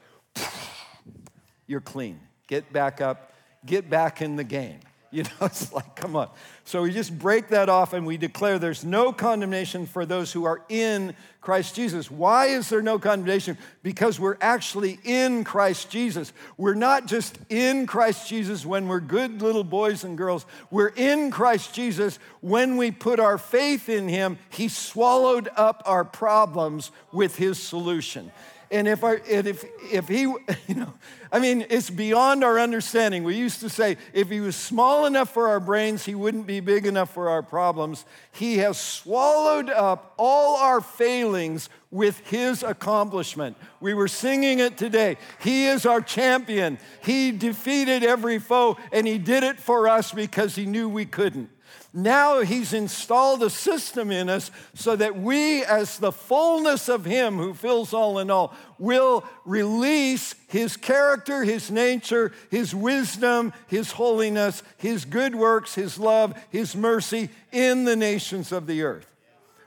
You're 1.67 1.81
clean. 1.81 2.21
Get 2.47 2.73
back 2.73 3.01
up, 3.01 3.33
get 3.65 3.91
back 3.91 4.23
in 4.23 4.37
the 4.37 4.45
game. 4.45 4.81
You 5.11 5.23
know, 5.23 5.31
it's 5.43 5.73
like, 5.73 5.97
come 5.97 6.17
on. 6.17 6.29
So 6.65 6.83
we 6.83 6.93
just 6.93 7.17
break 7.17 7.49
that 7.49 7.69
off 7.69 7.93
and 7.93 8.07
we 8.07 8.17
declare 8.17 8.59
there's 8.59 8.85
no 8.85 9.13
condemnation 9.13 9.87
for 9.87 10.05
those 10.05 10.33
who 10.33 10.45
are 10.45 10.63
in 10.69 11.15
Christ 11.41 11.77
Jesus. 11.77 12.11
Why 12.11 12.47
is 12.47 12.69
there 12.69 12.83
no 12.83 12.99
condemnation? 12.99 13.57
Because 13.85 14.19
we're 14.19 14.37
actually 14.41 14.99
in 15.05 15.45
Christ 15.45 15.91
Jesus. 15.91 16.33
We're 16.57 16.75
not 16.75 17.07
just 17.07 17.39
in 17.49 17.87
Christ 17.87 18.29
Jesus 18.29 18.67
when 18.67 18.89
we're 18.89 18.99
good 18.99 19.41
little 19.41 19.63
boys 19.63 20.03
and 20.03 20.19
girls. 20.19 20.45
We're 20.73 20.93
in 20.97 21.31
Christ 21.31 21.73
Jesus 21.73 22.19
when 22.41 22.77
we 22.77 22.91
put 22.91 23.21
our 23.21 23.39
faith 23.39 23.89
in 23.89 24.09
Him. 24.09 24.39
He 24.51 24.67
swallowed 24.67 25.49
up 25.55 25.85
our 25.87 26.05
problems 26.05 26.91
with 27.13 27.37
His 27.37 27.63
solution. 27.63 28.33
And 28.71 28.89
if, 28.89 29.05
our, 29.05 29.21
and 29.31 29.47
if, 29.47 29.65
if 29.93 30.09
he, 30.09 30.21
you 30.23 30.75
know, 30.75 30.93
I 31.31 31.39
mean, 31.39 31.67
it's 31.69 31.91
beyond 31.91 32.45
our 32.45 32.59
understanding. 32.59 33.25
We 33.25 33.37
used 33.37 33.61
to 33.61 33.69
say 33.69 33.97
if 34.13 34.29
he 34.29 34.41
was 34.41 34.57
small 34.57 35.07
enough 35.07 35.33
for 35.33 35.49
our 35.49 35.61
brains, 35.61 36.05
he 36.05 36.15
wouldn't 36.15 36.47
be 36.47 36.61
big 36.61 36.87
enough 36.87 37.13
for 37.13 37.29
our 37.29 37.43
problems. 37.43 38.05
He 38.33 38.59
has 38.59 38.79
swallowed 38.79 39.71
up 39.71 40.15
all 40.17 40.57
our 40.57 40.81
failings 40.81 41.69
with 41.91 42.19
his 42.29 42.63
accomplishment. 42.63 43.57
We 43.81 43.95
were 43.95 44.09
singing 44.09 44.59
it 44.59 44.77
today. 44.77 45.17
He 45.41 45.67
is 45.67 45.87
our 45.87 46.01
champion. 46.01 46.79
He 47.03 47.33
defeated 47.33 48.03
every 48.03 48.39
foe, 48.39 48.77
and 48.93 49.07
he 49.07 49.19
did 49.19 49.43
it 49.43 49.59
for 49.59 49.89
us 49.89 50.13
because 50.13 50.57
he 50.57 50.67
knew 50.67 50.89
we 50.89 51.07
couldn't. 51.07 51.51
Now 51.93 52.41
he's 52.41 52.73
installed 52.73 53.43
a 53.43 53.51
system 53.51 54.11
in 54.11 54.29
us 54.29 54.51
so 54.75 54.97
that 54.97 55.17
we, 55.17 55.65
as 55.65 55.99
the 55.99 56.13
fullness 56.13 56.89
of 56.89 57.05
him 57.05 57.37
who 57.37 57.55
fills 57.55 57.95
all 57.95 58.19
in 58.19 58.31
all, 58.31 58.55
will 58.79 59.25
release 59.45 60.35
his 60.49 60.77
character, 60.77 61.45
his 61.45 61.71
nature, 61.71 62.33
his 62.51 62.75
wisdom, 62.75 63.53
his 63.67 63.93
holiness, 63.93 64.63
his 64.77 65.05
good 65.05 65.35
works, 65.35 65.75
his 65.75 65.99
love, 65.99 66.39
his 66.51 66.77
mercy 66.77 67.31
in 67.53 67.85
the 67.85 67.97
nations 67.97 68.53
of 68.53 68.67
the 68.67 68.83
earth. 68.83 69.07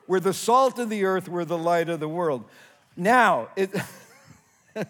We're 0.08 0.19
the 0.19 0.34
salt 0.34 0.79
of 0.79 0.89
the 0.89 1.05
earth, 1.05 1.27
we're 1.27 1.45
the 1.45 1.58
light 1.58 1.89
of 1.89 1.99
the 1.99 2.10
world. 2.10 2.43
Now, 2.95 3.49
it. 3.55 3.71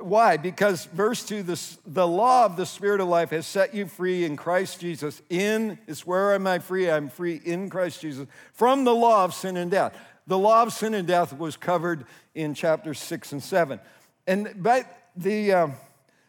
Why? 0.00 0.36
Because 0.36 0.86
verse 0.86 1.24
2 1.24 1.44
the, 1.44 1.60
the 1.86 2.06
law 2.06 2.44
of 2.44 2.56
the 2.56 2.66
Spirit 2.66 3.00
of 3.00 3.08
life 3.08 3.30
has 3.30 3.46
set 3.46 3.72
you 3.74 3.86
free 3.86 4.24
in 4.24 4.36
Christ 4.36 4.80
Jesus. 4.80 5.22
In 5.30 5.78
is 5.86 6.06
where 6.06 6.34
am 6.34 6.46
I 6.46 6.58
free? 6.58 6.90
I'm 6.90 7.08
free 7.08 7.40
in 7.44 7.70
Christ 7.70 8.00
Jesus 8.00 8.26
from 8.52 8.84
the 8.84 8.94
law 8.94 9.24
of 9.24 9.32
sin 9.32 9.56
and 9.56 9.70
death. 9.70 9.96
The 10.26 10.38
law 10.38 10.62
of 10.62 10.72
sin 10.72 10.94
and 10.94 11.06
death 11.06 11.36
was 11.36 11.56
covered 11.56 12.04
in 12.34 12.54
chapters 12.54 12.98
6 12.98 13.32
and 13.32 13.42
7. 13.42 13.80
And 14.26 14.54
but 14.56 14.86
the 15.16 15.52
um, 15.52 15.74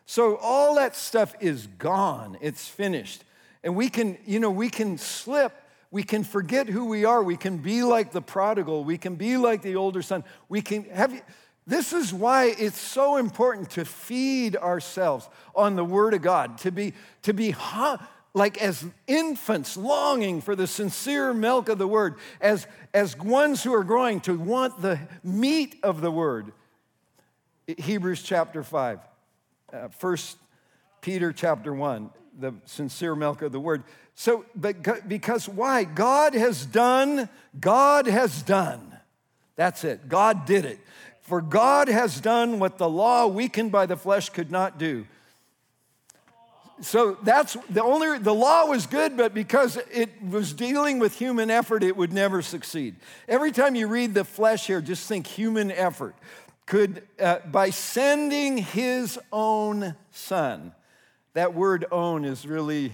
so 0.05 0.37
all 0.37 0.75
that 0.75 0.95
stuff 0.95 1.33
is 1.39 1.67
gone. 1.67 2.37
It's 2.41 2.67
finished. 2.67 3.23
And 3.63 3.75
we 3.75 3.89
can, 3.89 4.17
you 4.25 4.39
know, 4.39 4.51
we 4.51 4.69
can 4.69 4.97
slip 4.97 5.53
we 5.91 6.03
can 6.03 6.23
forget 6.23 6.69
who 6.69 6.85
we 6.85 7.03
are. 7.03 7.21
We 7.21 7.35
can 7.35 7.57
be 7.57 7.83
like 7.83 8.13
the 8.13 8.21
prodigal. 8.21 8.85
We 8.85 8.97
can 8.97 9.15
be 9.15 9.35
like 9.35 9.61
the 9.61 9.75
older 9.75 10.01
son. 10.01 10.23
We 10.47 10.61
can 10.61 10.85
have 10.85 11.13
you, 11.13 11.21
this 11.67 11.93
is 11.93 12.13
why 12.13 12.45
it's 12.57 12.79
so 12.79 13.17
important 13.17 13.71
to 13.71 13.85
feed 13.85 14.55
ourselves 14.55 15.29
on 15.55 15.75
the 15.75 15.85
Word 15.85 16.13
of 16.13 16.21
God, 16.21 16.57
to 16.59 16.71
be, 16.71 16.93
to 17.23 17.33
be 17.33 17.55
like 18.33 18.61
as 18.61 18.83
infants 19.07 19.77
longing 19.77 20.41
for 20.41 20.55
the 20.55 20.67
sincere 20.67 21.33
milk 21.33 21.69
of 21.69 21.77
the 21.77 21.87
Word, 21.87 22.15
as, 22.39 22.65
as 22.93 23.17
ones 23.17 23.63
who 23.63 23.73
are 23.73 23.83
growing 23.83 24.19
to 24.21 24.37
want 24.37 24.81
the 24.81 24.99
meat 25.23 25.75
of 25.83 26.01
the 26.01 26.11
Word. 26.11 26.51
Hebrews 27.77 28.23
chapter 28.23 28.63
5, 28.63 28.99
uh, 29.71 29.87
1 29.99 30.17
Peter 31.01 31.31
chapter 31.31 31.73
1, 31.73 32.09
the 32.39 32.53
sincere 32.65 33.15
milk 33.15 33.41
of 33.41 33.51
the 33.51 33.59
word. 33.59 33.83
So, 34.15 34.45
but 34.55 35.07
because 35.07 35.47
why? 35.47 35.83
God 35.83 36.33
has 36.33 36.65
done, 36.65 37.29
God 37.59 38.07
has 38.07 38.41
done. 38.41 38.97
That's 39.55 39.83
it. 39.83 40.07
God 40.07 40.45
did 40.45 40.65
it. 40.65 40.79
For 41.31 41.39
God 41.39 41.87
has 41.87 42.19
done 42.19 42.59
what 42.59 42.77
the 42.77 42.89
law, 42.89 43.25
weakened 43.25 43.71
by 43.71 43.85
the 43.85 43.95
flesh, 43.95 44.29
could 44.29 44.51
not 44.51 44.77
do. 44.77 45.07
So 46.81 47.17
that's 47.23 47.55
the 47.69 47.81
only, 47.81 48.19
the 48.19 48.33
law 48.33 48.65
was 48.65 48.85
good, 48.85 49.15
but 49.15 49.33
because 49.33 49.77
it 49.93 50.09
was 50.21 50.51
dealing 50.51 50.99
with 50.99 51.15
human 51.15 51.49
effort, 51.49 51.83
it 51.83 51.95
would 51.95 52.11
never 52.11 52.41
succeed. 52.41 52.97
Every 53.29 53.53
time 53.53 53.75
you 53.75 53.87
read 53.87 54.13
the 54.13 54.25
flesh 54.25 54.67
here, 54.67 54.81
just 54.81 55.07
think 55.07 55.25
human 55.25 55.71
effort. 55.71 56.15
Could, 56.65 57.07
uh, 57.17 57.37
by 57.49 57.69
sending 57.69 58.57
his 58.57 59.17
own 59.31 59.95
son, 60.11 60.73
that 61.31 61.53
word 61.53 61.85
own 61.93 62.25
is 62.25 62.45
really, 62.45 62.91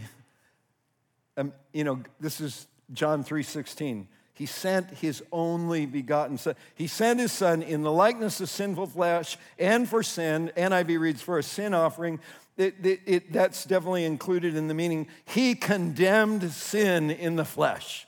um, 1.38 1.54
you 1.74 1.84
know, 1.84 2.04
this 2.20 2.40
is 2.40 2.68
John 2.94 3.24
3.16. 3.24 4.06
He 4.38 4.46
sent 4.46 4.92
his 4.92 5.24
only 5.32 5.86
begotten 5.86 6.38
son. 6.38 6.56
He 6.76 6.88
sent 6.88 7.20
his 7.20 7.32
son 7.32 7.64
in 7.64 7.82
the 7.82 7.92
likeness 7.92 8.40
of 8.40 8.50
sinful 8.50 8.88
flesh 8.88 9.38
and 9.58 9.90
for 9.90 10.04
sin. 10.04 10.52
NIV 10.56 11.00
reads 11.00 11.22
for 11.22 11.40
a 11.40 11.44
sin 11.44 11.74
offering 11.74 12.20
it, 12.58 12.76
it, 12.84 13.02
it, 13.06 13.34
that's 13.34 13.66
definitely 13.66 14.04
included 14.06 14.56
in 14.56 14.68
the 14.68 14.74
meaning. 14.74 15.08
He 15.26 15.54
condemned 15.54 16.52
sin 16.52 17.12
in 17.12 17.36
the 17.36 17.46
flesh. 17.46 18.08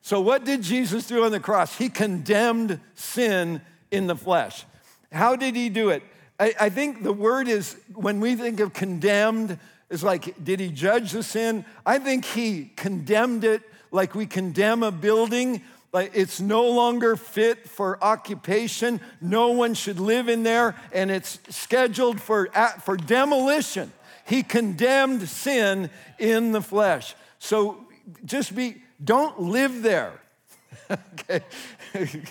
So, 0.00 0.20
what 0.20 0.44
did 0.44 0.62
Jesus 0.62 1.06
do 1.06 1.24
on 1.24 1.30
the 1.30 1.40
cross? 1.40 1.76
He 1.76 1.88
condemned 1.88 2.80
sin 2.94 3.60
in 3.90 4.06
the 4.06 4.16
flesh. 4.16 4.64
How 5.12 5.36
did 5.36 5.54
he 5.54 5.68
do 5.68 5.90
it? 5.90 6.02
I, 6.40 6.54
I 6.58 6.68
think 6.70 7.02
the 7.02 7.12
word 7.12 7.48
is, 7.48 7.76
when 7.94 8.18
we 8.20 8.34
think 8.34 8.60
of 8.60 8.72
condemned, 8.72 9.58
is 9.92 10.02
like, 10.02 10.42
did 10.42 10.58
he 10.58 10.70
judge 10.70 11.12
the 11.12 11.22
sin? 11.22 11.64
I 11.84 11.98
think 11.98 12.24
he 12.24 12.72
condemned 12.76 13.44
it 13.44 13.62
like 13.90 14.14
we 14.14 14.26
condemn 14.26 14.82
a 14.82 14.90
building 14.90 15.62
like 15.92 16.12
it's 16.14 16.40
no 16.40 16.68
longer 16.70 17.16
fit 17.16 17.68
for 17.68 18.02
occupation. 18.02 19.00
No 19.20 19.50
one 19.50 19.74
should 19.74 20.00
live 20.00 20.28
in 20.28 20.42
there, 20.42 20.74
and 20.90 21.10
it's 21.10 21.38
scheduled 21.50 22.20
for, 22.20 22.46
for 22.82 22.96
demolition. 22.96 23.92
He 24.24 24.42
condemned 24.42 25.28
sin 25.28 25.90
in 26.18 26.52
the 26.52 26.62
flesh. 26.62 27.14
So 27.38 27.86
just 28.24 28.56
be, 28.56 28.76
don't 29.04 29.38
live 29.38 29.82
there. 29.82 30.12
okay. 30.90 31.42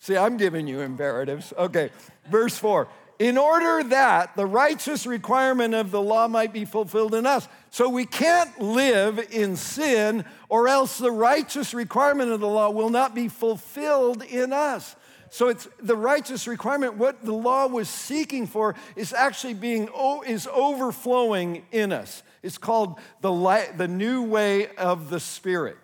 See, 0.00 0.16
I'm 0.16 0.36
giving 0.36 0.66
you 0.66 0.80
imperatives. 0.80 1.52
Okay. 1.56 1.90
Verse 2.28 2.56
4 2.58 2.88
in 3.18 3.38
order 3.38 3.88
that 3.88 4.36
the 4.36 4.46
righteous 4.46 5.06
requirement 5.06 5.74
of 5.74 5.90
the 5.90 6.02
law 6.02 6.28
might 6.28 6.52
be 6.52 6.64
fulfilled 6.64 7.14
in 7.14 7.26
us. 7.26 7.48
So 7.70 7.88
we 7.88 8.04
can't 8.04 8.60
live 8.60 9.18
in 9.30 9.56
sin, 9.56 10.24
or 10.48 10.68
else 10.68 10.98
the 10.98 11.10
righteous 11.10 11.72
requirement 11.72 12.30
of 12.30 12.40
the 12.40 12.48
law 12.48 12.70
will 12.70 12.90
not 12.90 13.14
be 13.14 13.28
fulfilled 13.28 14.22
in 14.22 14.52
us. 14.52 14.96
So 15.30 15.48
it's 15.48 15.68
the 15.80 15.96
righteous 15.96 16.46
requirement, 16.46 16.96
what 16.96 17.24
the 17.24 17.32
law 17.32 17.66
was 17.66 17.88
seeking 17.88 18.46
for 18.46 18.74
is 18.94 19.12
actually 19.12 19.54
being, 19.54 19.88
is 20.26 20.48
overflowing 20.52 21.64
in 21.72 21.92
us. 21.92 22.22
It's 22.42 22.58
called 22.58 22.98
the, 23.22 23.32
light, 23.32 23.76
the 23.76 23.88
new 23.88 24.22
way 24.22 24.68
of 24.76 25.10
the 25.10 25.20
Spirit. 25.20 25.78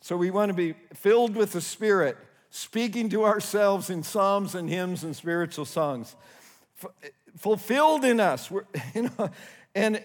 So 0.00 0.16
we 0.16 0.30
want 0.30 0.50
to 0.50 0.54
be 0.54 0.74
filled 0.94 1.34
with 1.34 1.52
the 1.52 1.60
Spirit 1.60 2.16
speaking 2.50 3.08
to 3.10 3.24
ourselves 3.24 3.90
in 3.90 4.02
psalms 4.02 4.54
and 4.54 4.68
hymns 4.68 5.04
and 5.04 5.14
spiritual 5.14 5.64
songs, 5.64 6.16
F- 6.82 7.10
fulfilled 7.36 8.04
in 8.04 8.20
us. 8.20 8.50
We're, 8.50 8.64
you 8.94 9.02
know, 9.02 9.30
and 9.74 10.02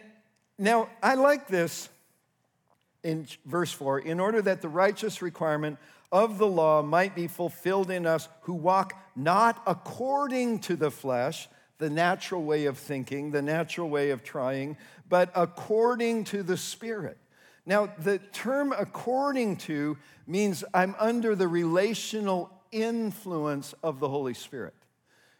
now 0.58 0.90
I 1.02 1.16
like 1.16 1.48
this 1.48 1.90
in 3.04 3.28
verse 3.46 3.72
4 3.72 4.00
in 4.00 4.20
order 4.20 4.42
that 4.42 4.62
the 4.62 4.70
righteous 4.70 5.22
requirement 5.22 5.78
of 6.12 6.38
the 6.38 6.48
law 6.48 6.82
might 6.82 7.16
be 7.16 7.28
fulfilled 7.28 7.90
in 7.90 8.06
us 8.06 8.30
who 8.42 8.54
walk 8.54 8.94
not 9.16 9.62
according 9.66 10.60
to 10.60 10.76
the 10.76 10.92
flesh, 10.92 11.50
the 11.80 11.90
natural 11.90 12.44
way 12.44 12.66
of 12.66 12.78
thinking, 12.78 13.32
the 13.32 13.42
natural 13.42 13.90
way 13.90 14.12
of 14.12 14.24
trying, 14.24 14.78
but 15.10 15.32
according 15.36 16.24
to 16.24 16.44
the 16.44 16.56
Spirit. 16.56 17.18
Now, 17.65 17.89
the 17.97 18.19
term 18.19 18.73
according 18.78 19.58
to 19.58 19.97
means 20.28 20.63
I'm 20.73 20.95
under 20.99 21.36
the 21.36 21.47
relational 21.47 22.52
influence 22.71 23.73
of 23.84 23.99
the 23.99 24.10
Holy 24.10 24.34
Spirit. 24.34 24.73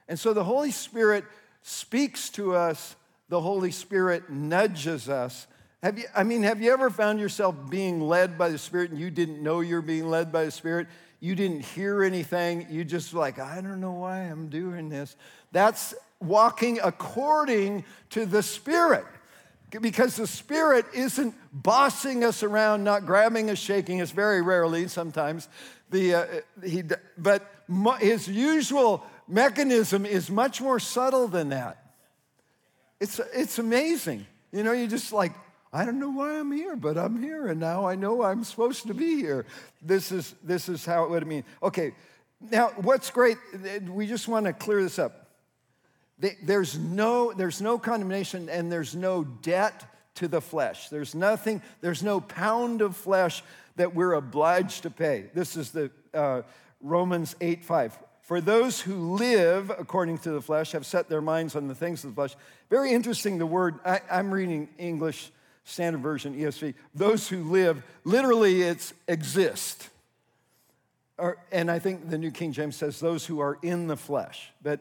And 0.08 0.20
so 0.20 0.34
the 0.34 0.44
Holy 0.44 0.72
Spirit 0.72 1.26
speaks 1.64 2.30
to 2.32 2.56
us, 2.56 2.96
the 3.30 3.42
Holy 3.42 3.72
Spirit 3.72 4.30
nudges 4.30 5.10
us. 5.10 5.48
Have 5.82 5.98
you, 5.98 6.06
I 6.16 6.24
mean, 6.24 6.44
have 6.44 6.62
you 6.62 6.72
ever 6.72 6.90
found 6.90 7.20
yourself 7.20 7.56
being 7.70 8.00
led 8.00 8.38
by 8.38 8.50
the 8.50 8.58
Spirit 8.58 8.92
and 8.92 9.00
you 9.00 9.10
didn't 9.10 9.42
know 9.44 9.60
you're 9.60 9.82
being 9.82 10.10
led 10.10 10.32
by 10.32 10.46
the 10.46 10.52
Spirit? 10.52 10.88
You 11.20 11.36
didn't 11.36 11.62
hear 11.62 12.04
anything. 12.04 12.68
You 12.70 12.86
just 12.86 13.14
like, 13.14 13.40
I 13.40 13.60
don't 13.62 13.82
know 13.82 13.94
why 13.94 14.20
I'm 14.20 14.48
doing 14.48 14.90
this. 14.90 15.16
That's 15.52 15.94
walking 16.22 16.80
according 16.82 17.84
to 18.12 18.26
the 18.26 18.44
Spirit 18.44 19.06
because 19.82 20.16
the 20.16 20.28
Spirit 20.28 20.86
isn't 20.94 21.36
bossing 21.52 22.24
us 22.24 22.44
around, 22.44 22.84
not 22.84 23.06
grabbing 23.06 23.50
us, 23.50 23.58
shaking 23.58 24.02
us, 24.02 24.12
very 24.12 24.42
rarely 24.42 24.88
sometimes. 24.88 25.48
The, 25.90 26.16
uh, 26.16 26.26
he, 26.64 26.84
but 27.18 27.50
his 28.00 28.28
usual 28.28 29.04
mechanism 29.28 30.06
is 30.06 30.30
much 30.30 30.62
more 30.62 30.80
subtle 30.80 31.28
than 31.28 31.50
that. 31.50 31.96
It's, 33.00 33.20
it's 33.34 33.60
amazing. 33.60 34.26
You 34.52 34.64
know, 34.64 34.72
you 34.72 34.88
just 34.88 35.12
like, 35.12 35.34
I 35.72 35.86
don't 35.86 36.00
know 36.00 36.12
why 36.12 36.40
I'm 36.40 36.52
here, 36.52 36.76
but 36.76 36.98
I'm 36.98 37.22
here, 37.22 37.48
and 37.48 37.60
now 37.60 37.88
I 37.88 37.96
know 37.96 38.24
I'm 38.24 38.44
supposed 38.44 38.88
to 38.88 38.94
be 38.94 39.16
here. 39.16 39.46
This 39.82 40.12
is, 40.12 40.36
this 40.44 40.70
is 40.70 40.86
how 40.86 41.06
it 41.06 41.10
would 41.10 41.26
mean. 41.26 41.44
Okay, 41.62 41.96
now 42.52 42.68
what's 42.78 43.10
great, 43.10 43.38
we 43.88 44.06
just 44.06 44.28
want 44.28 44.46
to 44.46 44.54
clear 44.54 44.84
this 44.84 45.00
up 45.00 45.23
there's, 46.44 46.78
no, 46.78 47.34
there's 47.34 47.62
no 47.62 47.78
condemnation 47.78 48.50
and 48.50 48.72
there's 48.72 48.96
no 48.96 49.24
debt 49.24 49.86
to 50.16 50.28
the 50.28 50.42
flesh. 50.42 50.90
There's 50.90 51.16
nothing, 51.16 51.62
there's 51.82 52.04
no 52.04 52.22
pound 52.22 52.82
of 52.82 52.96
flesh 52.96 53.44
that 53.76 53.96
we're 53.96 54.14
obliged 54.14 54.84
to 54.84 54.90
pay. 54.90 55.30
This 55.34 55.58
is 55.58 55.72
the 55.72 55.92
uh, 56.14 56.44
Romans 56.82 57.36
8 57.42 57.66
5. 57.66 57.98
For 58.22 58.40
those 58.40 58.80
who 58.80 59.16
live 59.16 59.70
according 59.70 60.20
to 60.20 60.32
the 60.32 60.42
flesh 60.42 60.72
have 60.72 60.86
set 60.86 61.10
their 61.10 61.22
minds 61.22 61.56
on 61.56 61.68
the 61.68 61.76
things 61.76 62.04
of 62.04 62.12
the 62.12 62.16
flesh. 62.16 62.36
Very 62.70 62.92
interesting, 62.92 63.38
the 63.38 63.46
word, 63.46 63.80
I, 63.86 64.00
I'm 64.10 64.34
reading 64.34 64.70
English 64.78 65.32
Standard 65.66 66.02
Version, 66.02 66.36
ESV. 66.36 66.74
Those 66.96 67.28
who 67.28 67.44
live, 67.44 67.84
literally, 68.04 68.62
it's 68.62 68.94
exist. 69.08 69.90
Or, 71.18 71.38
and 71.52 71.70
I 71.70 71.80
think 71.80 72.10
the 72.10 72.18
New 72.18 72.32
King 72.32 72.54
James 72.54 72.76
says 72.76 73.00
those 73.00 73.26
who 73.26 73.40
are 73.40 73.58
in 73.62 73.88
the 73.88 73.98
flesh. 73.98 74.52
But 74.62 74.80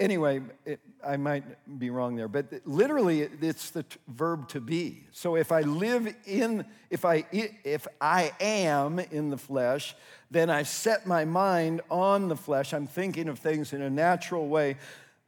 Anyway, 0.00 0.40
it, 0.64 0.80
I 1.06 1.18
might 1.18 1.44
be 1.78 1.90
wrong 1.90 2.16
there, 2.16 2.28
but 2.28 2.46
literally 2.64 3.20
it's 3.20 3.70
the 3.70 3.82
t- 3.82 3.98
verb 4.08 4.48
to 4.48 4.60
be. 4.60 5.04
So 5.12 5.36
if 5.36 5.52
I 5.52 5.60
live 5.60 6.14
in, 6.24 6.64
if 6.88 7.04
I, 7.04 7.26
if 7.30 7.86
I 8.00 8.32
am 8.40 8.98
in 8.98 9.28
the 9.28 9.36
flesh, 9.36 9.94
then 10.30 10.48
I 10.48 10.62
set 10.62 11.06
my 11.06 11.26
mind 11.26 11.82
on 11.90 12.28
the 12.28 12.36
flesh. 12.36 12.72
I'm 12.72 12.86
thinking 12.86 13.28
of 13.28 13.38
things 13.38 13.74
in 13.74 13.82
a 13.82 13.90
natural 13.90 14.48
way, 14.48 14.78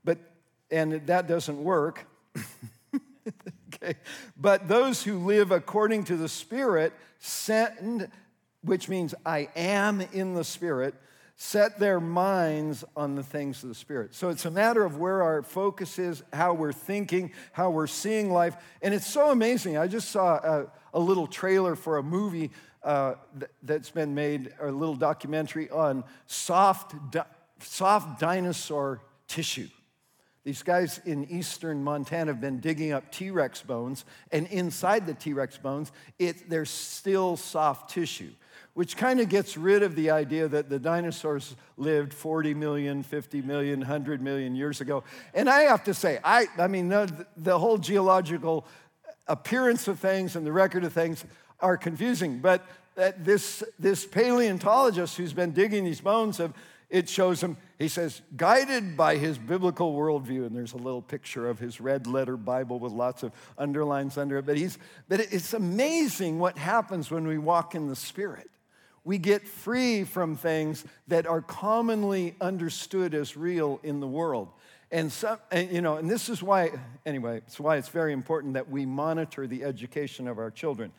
but, 0.03 0.19
and 0.71 0.93
that 1.07 1.29
doesn't 1.29 1.63
work. 1.63 2.07
okay. 3.75 3.97
But 4.35 4.67
those 4.67 5.03
who 5.03 5.19
live 5.19 5.51
according 5.51 6.05
to 6.05 6.17
the 6.17 6.29
Spirit, 6.29 6.95
send, 7.19 8.09
which 8.63 8.89
means 8.89 9.15
I 9.27 9.51
am 9.55 10.01
in 10.01 10.33
the 10.33 10.45
Spirit, 10.45 10.95
set 11.41 11.79
their 11.79 12.01
minds 12.01 12.85
on 12.97 13.15
the 13.15 13.23
things 13.23 13.63
of 13.63 13.69
the 13.69 13.75
Spirit. 13.75 14.13
So 14.13 14.29
it's 14.29 14.45
a 14.45 14.51
matter 14.51 14.85
of 14.85 14.99
where 14.99 15.23
our 15.23 15.45
focus 15.45 15.97
is, 16.01 16.25
how 16.33 16.53
we're 16.53 16.73
thinking, 16.73 17.31
how 17.53 17.71
we're 17.71 17.87
seeing 17.87 18.33
life. 18.33 18.57
And 18.83 18.93
it's 18.93 19.07
so 19.07 19.31
amazing. 19.31 19.79
I 19.79 19.87
just 19.87 20.11
saw 20.11 20.35
a, 20.35 20.67
a 20.93 20.99
little 20.99 21.29
trailer 21.29 21.77
for 21.77 21.99
a 21.99 22.03
movie 22.03 22.51
uh, 22.83 23.15
th- 23.39 23.53
that's 23.63 23.91
been 23.91 24.17
made, 24.17 24.53
a 24.61 24.73
little 24.73 24.97
documentary 24.97 25.71
on 25.71 26.03
soft, 26.27 27.13
di- 27.13 27.25
soft 27.61 28.19
dinosaur 28.19 29.01
tissue. 29.29 29.69
These 30.43 30.65
guys 30.65 31.01
in 31.05 31.25
eastern 31.31 31.85
Montana 31.85 32.33
have 32.33 32.41
been 32.41 32.59
digging 32.59 32.91
up 32.91 33.13
T 33.13 33.31
Rex 33.31 33.63
bones, 33.63 34.05
and 34.33 34.49
inside 34.49 35.07
the 35.07 35.15
T 35.15 35.35
Rex 35.35 35.57
bones, 35.57 35.93
it, 36.19 36.51
there's 36.51 36.71
still 36.71 37.37
soft 37.37 37.91
tissue 37.91 38.31
which 38.79 38.97
kind 38.97 39.19
of 39.19 39.29
gets 39.29 39.57
rid 39.57 39.83
of 39.83 39.97
the 39.97 40.09
idea 40.09 40.47
that 40.47 40.69
the 40.69 40.79
dinosaurs 40.79 41.57
lived 41.77 42.15
40 42.15 42.55
million, 42.55 43.03
50 43.03 43.43
million, 43.43 43.81
100 43.81 44.23
million 44.23 44.55
years 44.55 44.81
ago. 44.81 45.03
And 45.35 45.51
I 45.51 45.63
have 45.63 45.83
to 45.83 45.95
say, 45.95 46.21
I, 46.23 46.47
I 46.57 46.69
mean, 46.69 46.89
the, 46.89 47.27
the 47.37 47.59
whole 47.59 47.79
geological 47.79 48.65
appearance 49.27 49.89
of 49.89 49.99
things 49.99 50.37
and 50.37 50.47
the 50.47 50.53
record 50.53 50.85
of 50.85 50.93
things 50.93 51.25
are 51.59 51.77
confusing. 51.77 52.39
But 52.39 52.65
uh, 52.97 53.11
this, 53.19 53.65
this 53.81 54.07
paleontologist 54.07 55.17
who's 55.17 55.33
been 55.33 55.51
digging 55.51 55.85
these 55.85 56.01
bones 56.01 56.39
of 56.39 56.55
it 56.89 57.09
shows 57.09 57.43
him, 57.43 57.57
he 57.81 57.89
says, 57.89 58.23
guided 58.37 58.97
by 58.97 59.17
his 59.17 59.39
biblical 59.39 59.93
worldview. 59.93 60.47
And 60.47 60.55
there's 60.55 60.75
a 60.75 60.77
little 60.77 61.03
picture 61.03 61.49
of 61.49 61.59
his 61.59 61.81
red 61.81 62.07
letter 62.07 62.37
Bible 62.37 62.79
with 62.79 62.93
lots 62.93 63.25
of 63.25 63.33
underlines 63.59 64.17
under 64.17 64.39
it. 64.39 64.47
But, 64.47 64.57
he's, 64.57 64.79
but 65.09 65.19
it's 65.19 65.53
amazing 65.53 66.39
what 66.39 66.57
happens 66.57 67.11
when 67.11 67.27
we 67.27 67.39
walk 67.39 67.75
in 67.75 67.89
the 67.89 67.97
Spirit. 67.97 68.49
We 69.09 69.17
get 69.17 69.49
free 69.49 70.05
from 70.05 70.37
things 70.37 70.85
that 71.07 71.27
are 71.27 71.41
commonly 71.41 72.35
understood 72.43 73.15
as 73.15 73.39
real 73.39 73.81
in 73.83 74.01
the 74.01 74.07
world. 74.07 74.49
And, 74.91 75.11
some, 75.11 75.39
and, 75.51 75.73
you 75.73 75.81
know, 75.81 75.97
and 75.97 76.11
this 76.11 76.29
is 76.29 76.43
why, 76.43 76.73
anyway, 77.07 77.39
it's 77.39 77.59
why 77.59 77.79
it's 77.79 77.89
very 77.89 78.13
important 78.13 78.53
that 78.53 78.69
we 78.69 78.85
monitor 78.85 79.47
the 79.47 79.65
education 79.65 80.29
of 80.29 80.39
our 80.39 80.51
children 80.51 80.93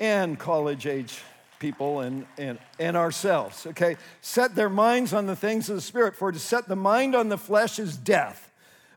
and 0.00 0.38
college 0.38 0.86
age 0.86 1.20
people 1.58 2.00
and, 2.00 2.24
and, 2.38 2.58
and 2.78 2.96
ourselves, 2.96 3.66
okay? 3.66 3.98
Set 4.22 4.54
their 4.54 4.70
minds 4.70 5.12
on 5.12 5.26
the 5.26 5.36
things 5.36 5.68
of 5.68 5.76
the 5.76 5.82
Spirit, 5.82 6.16
for 6.16 6.32
to 6.32 6.38
set 6.38 6.68
the 6.68 6.76
mind 6.76 7.14
on 7.14 7.28
the 7.28 7.36
flesh 7.36 7.78
is 7.78 7.98
death. 7.98 8.50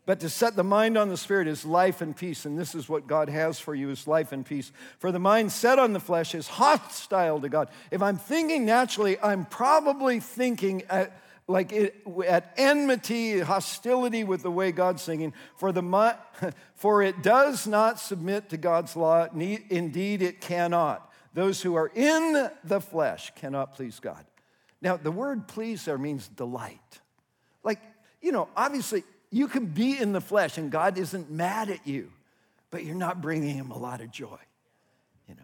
But 0.05 0.19
to 0.19 0.29
set 0.29 0.55
the 0.55 0.63
mind 0.63 0.97
on 0.97 1.09
the 1.09 1.17
Spirit 1.17 1.47
is 1.47 1.65
life 1.65 2.01
and 2.01 2.15
peace. 2.15 2.45
And 2.45 2.59
this 2.59 2.75
is 2.75 2.87
what 2.87 3.07
God 3.07 3.27
has 3.27 3.59
for 3.59 3.73
you 3.73 3.89
is 3.89 4.07
life 4.07 4.31
and 4.31 4.45
peace. 4.45 4.71
For 4.99 5.11
the 5.11 5.19
mind 5.19 5.51
set 5.51 5.79
on 5.79 5.93
the 5.93 5.99
flesh 5.99 6.35
is 6.35 6.47
hostile 6.47 7.41
to 7.41 7.49
God. 7.49 7.69
If 7.89 8.03
I'm 8.03 8.17
thinking 8.17 8.65
naturally, 8.65 9.19
I'm 9.19 9.45
probably 9.45 10.19
thinking 10.19 10.83
at, 10.91 11.19
like 11.47 11.71
it, 11.71 12.03
at 12.27 12.53
enmity, 12.55 13.39
hostility 13.39 14.23
with 14.23 14.43
the 14.43 14.51
way 14.51 14.71
God's 14.71 15.03
thinking. 15.03 15.33
For, 15.55 15.71
the, 15.71 16.15
for 16.75 17.01
it 17.01 17.23
does 17.23 17.65
not 17.65 17.99
submit 17.99 18.49
to 18.49 18.57
God's 18.57 18.95
law. 18.95 19.27
Indeed, 19.33 20.21
it 20.21 20.39
cannot. 20.39 21.11
Those 21.33 21.63
who 21.63 21.73
are 21.73 21.91
in 21.95 22.49
the 22.63 22.79
flesh 22.79 23.33
cannot 23.35 23.73
please 23.73 23.99
God. 23.99 24.23
Now, 24.81 24.97
the 24.97 25.11
word 25.11 25.47
please 25.47 25.83
there 25.85 25.97
means 25.97 26.27
delight. 26.27 27.01
Like, 27.63 27.81
you 28.21 28.31
know, 28.31 28.49
obviously, 28.55 29.03
you 29.31 29.47
can 29.47 29.65
be 29.65 29.97
in 29.97 30.13
the 30.13 30.21
flesh 30.21 30.57
and 30.57 30.71
God 30.71 30.97
isn't 30.97 31.29
mad 31.29 31.69
at 31.69 31.85
you, 31.85 32.11
but 32.71 32.83
you're 32.83 32.95
not 32.95 33.21
bringing 33.21 33.55
him 33.55 33.71
a 33.71 33.77
lot 33.77 34.01
of 34.01 34.11
joy. 34.11 34.37
You 35.27 35.35
know, 35.35 35.43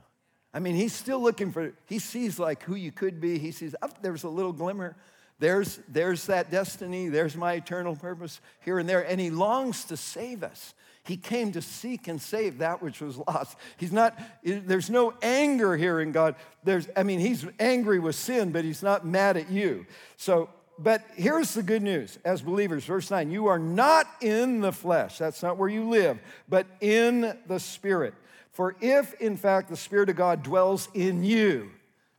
I 0.53 0.59
mean, 0.59 0.75
he's 0.75 0.93
still 0.93 1.21
looking 1.21 1.51
for, 1.51 1.73
he 1.85 1.99
sees 1.99 2.39
like 2.39 2.63
who 2.63 2.75
you 2.75 2.91
could 2.91 3.19
be. 3.19 3.37
He 3.37 3.51
sees, 3.51 3.75
oh, 3.81 3.89
there's 4.01 4.23
a 4.23 4.29
little 4.29 4.53
glimmer. 4.53 4.95
There's, 5.39 5.79
there's 5.87 6.27
that 6.27 6.51
destiny. 6.51 7.09
There's 7.09 7.35
my 7.35 7.53
eternal 7.53 7.95
purpose 7.95 8.41
here 8.59 8.79
and 8.79 8.87
there. 8.87 9.01
And 9.01 9.19
he 9.19 9.31
longs 9.31 9.85
to 9.85 9.97
save 9.97 10.43
us. 10.43 10.73
He 11.03 11.17
came 11.17 11.51
to 11.53 11.63
seek 11.63 12.07
and 12.07 12.21
save 12.21 12.59
that 12.59 12.83
which 12.83 13.01
was 13.01 13.17
lost. 13.17 13.57
He's 13.77 13.91
not, 13.91 14.19
there's 14.43 14.89
no 14.89 15.15
anger 15.23 15.75
here 15.75 15.99
in 15.99 16.11
God. 16.11 16.35
There's, 16.63 16.87
I 16.95 17.01
mean, 17.01 17.19
he's 17.19 17.45
angry 17.59 17.97
with 17.97 18.15
sin, 18.15 18.51
but 18.51 18.63
he's 18.63 18.83
not 18.83 19.05
mad 19.05 19.35
at 19.35 19.49
you. 19.49 19.87
So, 20.17 20.49
but 20.83 21.03
here's 21.15 21.53
the 21.53 21.63
good 21.63 21.81
news 21.81 22.17
as 22.25 22.41
believers, 22.41 22.85
verse 22.85 23.11
9 23.11 23.31
you 23.31 23.47
are 23.47 23.59
not 23.59 24.07
in 24.21 24.61
the 24.61 24.71
flesh, 24.71 25.17
that's 25.17 25.43
not 25.43 25.57
where 25.57 25.69
you 25.69 25.89
live, 25.89 26.19
but 26.49 26.67
in 26.79 27.37
the 27.47 27.59
Spirit. 27.59 28.13
For 28.51 28.75
if, 28.81 29.13
in 29.21 29.37
fact, 29.37 29.69
the 29.69 29.77
Spirit 29.77 30.09
of 30.09 30.15
God 30.15 30.43
dwells 30.43 30.89
in 30.93 31.23
you, 31.23 31.71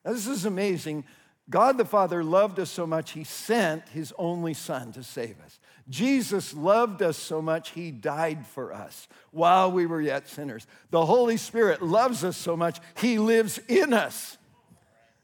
now 0.04 0.12
this 0.12 0.26
is 0.26 0.44
amazing. 0.44 1.04
God 1.50 1.76
the 1.76 1.84
Father 1.84 2.24
loved 2.24 2.58
us 2.58 2.70
so 2.70 2.86
much, 2.86 3.12
He 3.12 3.24
sent 3.24 3.88
His 3.88 4.12
only 4.18 4.54
Son 4.54 4.92
to 4.92 5.02
save 5.02 5.40
us. 5.44 5.58
Jesus 5.88 6.54
loved 6.54 7.02
us 7.02 7.16
so 7.16 7.42
much, 7.42 7.70
he 7.70 7.90
died 7.90 8.46
for 8.46 8.72
us 8.72 9.08
while 9.30 9.70
we 9.72 9.86
were 9.86 10.00
yet 10.00 10.28
sinners. 10.28 10.66
The 10.90 11.04
Holy 11.04 11.36
Spirit 11.36 11.82
loves 11.82 12.24
us 12.24 12.36
so 12.36 12.56
much, 12.56 12.78
he 12.96 13.18
lives 13.18 13.58
in 13.68 13.92
us. 13.92 14.38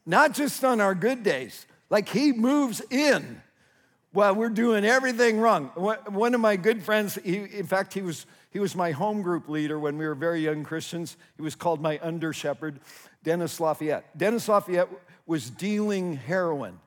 Not 0.05 0.35
just 0.35 0.65
on 0.65 0.81
our 0.81 0.95
good 0.95 1.23
days, 1.23 1.67
like 1.91 2.09
he 2.09 2.33
moves 2.33 2.83
in 2.91 3.43
while 4.13 4.35
we're 4.35 4.49
doing 4.49 4.85
everything 4.85 5.39
wrong. 5.39 5.67
One 5.75 6.35
of 6.35 6.41
my 6.41 6.57
good 6.57 6.83
friends, 6.83 7.19
he, 7.23 7.37
in 7.37 7.67
fact, 7.67 7.95
he 7.95 8.03
was, 8.03 8.27
he 8.51 8.59
was 8.59 8.75
my 8.75 8.91
home 8.91 9.23
group 9.23 9.49
leader 9.49 9.79
when 9.79 9.99
we 9.99 10.07
were 10.07 10.15
very 10.15 10.41
young 10.41 10.65
Christians. 10.65 11.17
He 11.37 11.43
was 11.43 11.55
called 11.55 11.81
my 11.81 11.99
under 12.03 12.33
shepherd, 12.33 12.81
Dennis 13.23 13.61
Lafayette. 13.61 14.17
Dennis 14.17 14.49
Lafayette 14.49 14.89
was 15.27 15.51
dealing 15.51 16.17
heroin, 16.17 16.79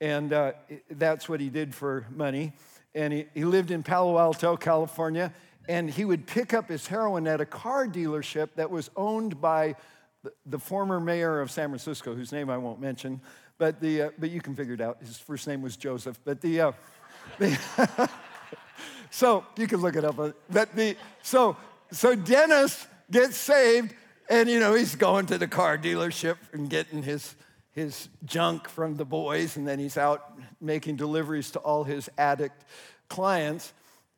and 0.00 0.32
uh, 0.32 0.52
that's 0.90 1.28
what 1.28 1.40
he 1.40 1.48
did 1.48 1.74
for 1.74 2.06
money 2.10 2.52
and 2.96 3.12
he, 3.12 3.26
he 3.34 3.44
lived 3.44 3.70
in 3.70 3.82
Palo 3.82 4.18
Alto, 4.18 4.56
California, 4.56 5.32
and 5.68 5.88
he 5.88 6.04
would 6.04 6.26
pick 6.26 6.54
up 6.54 6.68
his 6.68 6.86
heroin 6.86 7.26
at 7.28 7.40
a 7.40 7.46
car 7.46 7.86
dealership 7.86 8.54
that 8.56 8.70
was 8.70 8.90
owned 8.96 9.40
by 9.40 9.76
the, 10.22 10.32
the 10.46 10.58
former 10.58 10.98
mayor 10.98 11.40
of 11.40 11.50
San 11.50 11.68
Francisco, 11.68 12.14
whose 12.14 12.32
name 12.32 12.48
I 12.48 12.56
won't 12.56 12.80
mention, 12.80 13.20
but, 13.58 13.80
the, 13.80 14.02
uh, 14.02 14.10
but 14.18 14.30
you 14.30 14.40
can 14.40 14.54
figure 14.54 14.74
it 14.74 14.80
out. 14.80 14.98
His 15.00 15.18
first 15.18 15.46
name 15.46 15.62
was 15.62 15.76
Joseph. 15.76 16.18
But 16.24 16.40
the, 16.40 16.60
uh, 16.60 16.72
the 17.38 18.10
so 19.10 19.44
you 19.56 19.66
can 19.66 19.80
look 19.80 19.96
it 19.96 20.04
up. 20.04 20.16
But 20.16 20.76
the, 20.76 20.96
so, 21.22 21.56
so 21.90 22.14
Dennis 22.14 22.86
gets 23.10 23.36
saved, 23.36 23.94
and 24.28 24.48
you 24.48 24.60
know, 24.60 24.74
he's 24.74 24.94
going 24.94 25.26
to 25.26 25.38
the 25.38 25.48
car 25.48 25.78
dealership 25.78 26.36
and 26.52 26.68
getting 26.68 27.02
his, 27.02 27.34
his 27.72 28.08
junk 28.24 28.68
from 28.68 28.96
the 28.96 29.04
boys, 29.04 29.56
and 29.56 29.66
then 29.66 29.78
he's 29.78 29.96
out 29.96 30.38
making 30.60 30.96
deliveries 30.96 31.50
to 31.52 31.58
all 31.60 31.84
his 31.84 32.10
addict 32.18 32.64
clients. 33.08 33.72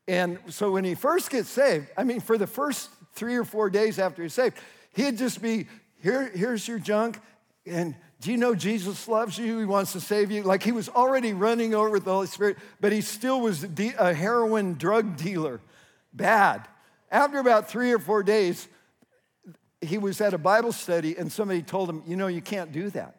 And 0.07 0.38
so 0.48 0.72
when 0.72 0.85
he 0.85 0.94
first 0.94 1.31
gets 1.31 1.51
saved, 1.51 1.88
I 1.96 2.05
mean, 2.05 2.20
for 2.20 2.38
the 2.38 2.46
first 2.46 2.88
three 3.14 3.37
or 3.37 3.44
four 3.44 3.68
days 3.68 3.98
after 3.98 4.22
he's 4.22 4.33
saved, 4.33 4.57
he'd 4.94 5.18
just 5.18 5.42
be, 5.42 5.66
Here, 6.03 6.31
here's 6.35 6.66
your 6.66 6.79
junk, 6.79 7.20
and 7.66 7.94
do 8.20 8.33
you 8.33 8.37
know 8.37 8.54
Jesus 8.54 9.07
loves 9.07 9.38
you? 9.38 9.59
He 9.59 9.64
wants 9.64 9.92
to 9.92 10.00
save 10.00 10.31
you. 10.31 10.42
Like 10.42 10.62
he 10.62 10.72
was 10.72 10.88
already 10.88 11.33
running 11.33 11.74
over 11.74 11.90
with 11.90 12.04
the 12.04 12.12
Holy 12.12 12.26
Spirit, 12.26 12.59
but 12.81 12.90
he 12.90 13.00
still 13.00 13.40
was 13.40 13.64
a 13.64 14.12
heroin 14.12 14.74
drug 14.74 15.16
dealer. 15.16 15.61
Bad. 16.12 16.66
After 17.11 17.38
about 17.38 17.70
three 17.70 17.92
or 17.92 17.98
four 17.98 18.22
days, 18.22 18.66
he 19.81 19.98
was 19.98 20.20
at 20.20 20.35
a 20.35 20.38
Bible 20.38 20.72
study, 20.72 21.16
and 21.16 21.31
somebody 21.31 21.62
told 21.62 21.88
him, 21.88 22.02
You 22.07 22.16
know, 22.16 22.26
you 22.26 22.40
can't 22.40 22.72
do 22.72 22.90
that. 22.90 23.14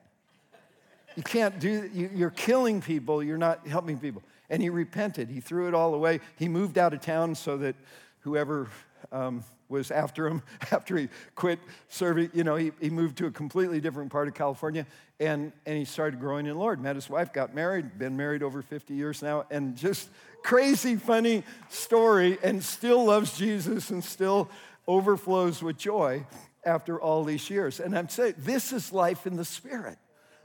You 1.16 1.24
can't 1.24 1.60
do, 1.60 1.90
you're 1.94 2.30
killing 2.30 2.82
people, 2.82 3.24
you're 3.24 3.38
not 3.38 3.68
helping 3.68 3.98
people. 3.98 4.22
And 4.50 4.62
he 4.62 4.70
repented. 4.70 5.30
He 5.30 5.40
threw 5.40 5.68
it 5.68 5.74
all 5.74 5.94
away. 5.94 6.20
He 6.38 6.48
moved 6.48 6.78
out 6.78 6.94
of 6.94 7.02
town 7.02 7.36
so 7.36 7.58
that 7.58 7.76
whoever 8.22 8.68
um, 9.12 9.44
was 9.70 9.92
after 9.92 10.28
him 10.28 10.42
after 10.72 10.98
he 10.98 11.10
quit 11.36 11.60
serving, 11.88 12.32
you 12.34 12.44
know, 12.44 12.56
he, 12.56 12.72
he 12.82 12.90
moved 12.90 13.18
to 13.20 13.28
a 13.28 13.32
completely 13.32 13.80
different 13.80 14.12
part 14.12 14.28
of 14.28 14.34
California 14.34 14.86
and, 15.20 15.52
and 15.66 15.78
he 15.78 15.86
started 15.86 16.20
growing 16.20 16.46
in 16.46 16.54
the 16.54 16.60
Lord. 16.60 16.82
Met 16.82 16.96
his 16.96 17.10
wife, 17.10 17.34
got 17.34 17.54
married, 17.54 17.98
been 18.00 18.16
married 18.16 18.42
over 18.42 18.62
50 18.62 18.94
years 18.94 19.22
now, 19.22 19.46
and 19.52 19.76
just 19.76 20.10
crazy, 20.44 20.96
funny 20.96 21.44
story, 21.70 22.38
and 22.42 22.64
still 22.64 23.06
loves 23.06 23.38
Jesus 23.38 23.90
and 23.90 24.04
still 24.04 24.50
overflows 24.88 25.62
with 25.62 25.78
joy 25.78 26.26
after 26.66 27.00
all 27.00 27.24
these 27.24 27.50
years. 27.50 27.80
And 27.80 27.98
I'm 27.98 28.10
saying, 28.10 28.36
this 28.38 28.72
is 28.72 28.94
life 28.94 29.28
in 29.28 29.36
the 29.36 29.46
Spirit. 29.46 29.98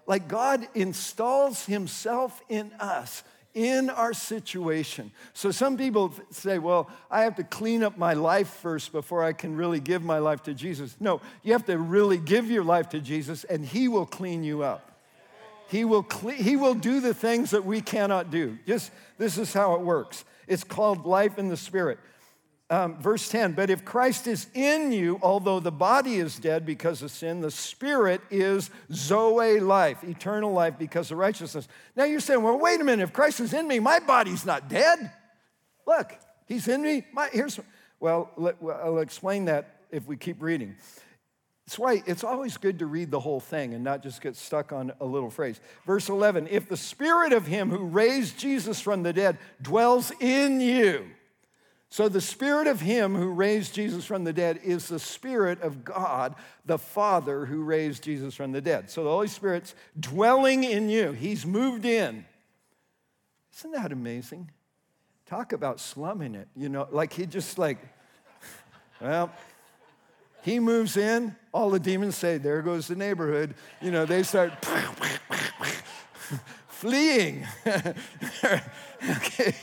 Like 0.07 0.29
God 0.29 0.67
installs 0.75 1.65
Himself 1.65 2.41
in 2.49 2.73
us 2.79 3.23
in 3.55 3.88
our 3.88 4.12
situation. 4.12 5.12
So 5.33 5.51
some 5.51 5.77
people 5.77 6.12
say, 6.31 6.59
well, 6.59 6.90
I 7.11 7.23
have 7.23 7.37
to 7.37 7.45
clean 7.45 7.83
up 7.85 7.97
my 7.97 8.14
life 8.14 8.49
first 8.49 8.93
before 8.93 9.23
I 9.23 9.33
can 9.33 9.57
really 9.57 9.81
give 9.81 10.03
my 10.03 10.19
life 10.19 10.43
to 10.45 10.55
Jesus. 10.55 10.97
No, 10.99 11.21
you 11.43 11.53
have 11.53 11.64
to 11.67 11.79
really 11.79 12.19
give 12.19 12.51
your 12.51 12.64
life 12.64 12.88
to 12.90 13.01
Jesus 13.01 13.45
and 13.45 13.64
He 13.64 13.87
will 13.88 14.07
clean 14.07 14.43
you 14.43 14.62
up. 14.62 14.90
He 15.69 15.85
will, 15.85 16.03
cle- 16.03 16.31
he 16.31 16.57
will 16.57 16.75
do 16.75 17.01
the 17.01 17.14
things 17.14 17.51
that 17.53 17.64
we 17.64 17.81
cannot 17.81 18.31
do. 18.31 18.59
Just 18.67 18.90
this 19.19 19.38
is 19.38 19.53
how 19.53 19.75
it 19.75 19.81
works. 19.81 20.25
It's 20.47 20.62
called 20.62 21.07
life 21.07 21.38
in 21.38 21.49
the 21.49 21.57
Spirit 21.57 21.99
um, 22.75 22.97
verse 23.01 23.29
10 23.29 23.53
But 23.53 23.71
if 23.71 23.85
Christ 23.85 24.27
is 24.27 24.49
in 24.53 24.91
you, 24.91 25.21
although 25.23 25.61
the 25.61 25.71
body 25.71 26.17
is 26.17 26.39
dead 26.39 26.67
because 26.67 27.03
of 27.03 27.11
sin, 27.11 27.41
the 27.41 27.51
spirit 27.51 28.21
is 28.31 28.71
Zoe 28.93 29.61
life, 29.61 30.03
eternal 30.03 30.53
life 30.53 30.75
because 30.79 31.11
of 31.11 31.19
righteousness. 31.19 31.69
Now 31.95 32.05
you're 32.05 32.21
saying, 32.21 32.43
well, 32.43 32.59
wait 32.59 32.81
a 32.81 32.85
minute, 32.85 33.05
if 33.05 33.13
Christ 33.13 33.41
is 33.41 33.55
in 33.55 33.69
me, 33.69 33.79
my 33.79 34.01
body's 34.01 34.45
not 34.45 34.69
dead. 34.69 35.13
Look, 35.87 36.19
he's 36.47 36.67
in 36.67 36.83
me. 36.83 37.05
My, 37.13 37.29
here's, 37.33 37.61
well, 38.01 38.31
let, 38.37 38.57
I'll 38.63 38.99
explain 38.99 39.45
that 39.45 39.81
if 39.91 40.07
we 40.09 40.17
keep 40.17 40.43
reading. 40.43 40.75
That's 41.67 41.79
why 41.79 42.03
it's 42.07 42.25
always 42.25 42.57
good 42.57 42.81
to 42.81 42.87
read 42.87 43.11
the 43.11 43.21
whole 43.21 43.41
thing 43.41 43.73
and 43.73 43.85
not 43.85 44.03
just 44.03 44.21
get 44.21 44.37
stuck 44.37 44.73
on 44.73 44.93
a 45.01 45.05
little 45.05 45.31
phrase. 45.31 45.61
Verse 45.87 46.09
11 46.09 46.49
If 46.51 46.69
the 46.69 46.77
spirit 46.77 47.33
of 47.33 47.47
him 47.47 47.71
who 47.71 47.85
raised 47.85 48.39
Jesus 48.39 48.81
from 48.81 49.03
the 49.03 49.13
dead 49.13 49.39
dwells 49.63 50.13
in 50.21 50.61
you, 50.61 51.07
so, 51.95 52.09
the 52.09 52.21
Spirit 52.21 52.67
of 52.67 52.81
Him 52.81 53.15
who 53.15 53.29
raised 53.29 53.73
Jesus 53.73 54.05
from 54.05 54.25
the 54.25 54.33
dead 54.33 54.59
is 54.65 54.89
the 54.89 54.99
Spirit 54.99 55.63
of 55.63 55.85
God, 55.85 56.35
the 56.67 56.77
Father 56.77 57.47
who 57.47 57.63
raised 57.63 58.03
Jesus 58.03 58.35
from 58.35 58.51
the 58.51 58.61
dead. 58.61 58.91
So, 58.91 59.05
the 59.05 59.11
Holy 59.11 59.29
Spirit's 59.29 59.77
dwelling 60.01 60.65
in 60.65 60.89
you, 60.89 61.13
He's 61.13 61.47
moved 61.47 61.85
in. 61.85 62.25
Isn't 63.57 63.71
that 63.71 63.93
amazing? 63.93 64.51
Talk 65.27 65.53
about 65.53 65.79
slumming 65.79 66.35
it, 66.35 66.49
you 66.57 66.69
know, 66.69 66.89
like 66.91 67.13
He 67.13 67.27
just 67.27 67.59
like, 67.59 67.79
well, 69.01 69.31
He 70.43 70.59
moves 70.59 70.97
in, 70.97 71.37
all 71.53 71.71
the 71.71 71.79
demons 71.79 72.17
say, 72.17 72.39
There 72.39 72.61
goes 72.63 72.89
the 72.89 72.97
neighborhood. 72.97 73.55
You 73.81 73.93
know, 73.93 74.05
they 74.05 74.25
start 74.25 74.53
fleeing. 76.67 77.47
okay. 79.09 79.55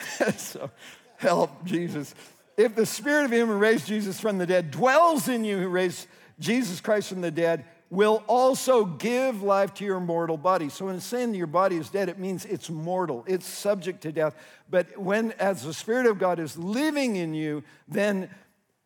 so 0.36 0.70
help 1.16 1.64
Jesus. 1.64 2.14
If 2.56 2.74
the 2.74 2.86
spirit 2.86 3.24
of 3.24 3.32
him 3.32 3.48
who 3.48 3.54
raised 3.54 3.86
Jesus 3.86 4.20
from 4.20 4.38
the 4.38 4.46
dead 4.46 4.70
dwells 4.70 5.28
in 5.28 5.44
you, 5.44 5.58
who 5.58 5.68
raised 5.68 6.06
Jesus 6.38 6.80
Christ 6.80 7.08
from 7.08 7.20
the 7.20 7.30
dead, 7.30 7.64
will 7.92 8.22
also 8.26 8.86
give 8.86 9.42
life 9.42 9.74
to 9.74 9.84
your 9.84 10.00
mortal 10.00 10.38
body. 10.38 10.70
So 10.70 10.86
when 10.86 10.96
it's 10.96 11.04
saying 11.04 11.34
your 11.34 11.46
body 11.46 11.76
is 11.76 11.90
dead, 11.90 12.08
it 12.08 12.18
means 12.18 12.46
it's 12.46 12.70
mortal, 12.70 13.22
it's 13.26 13.46
subject 13.46 14.00
to 14.02 14.12
death. 14.12 14.34
But 14.70 14.96
when, 14.96 15.32
as 15.32 15.62
the 15.62 15.74
Spirit 15.74 16.06
of 16.06 16.18
God 16.18 16.38
is 16.38 16.56
living 16.56 17.16
in 17.16 17.34
you, 17.34 17.62
then 17.86 18.30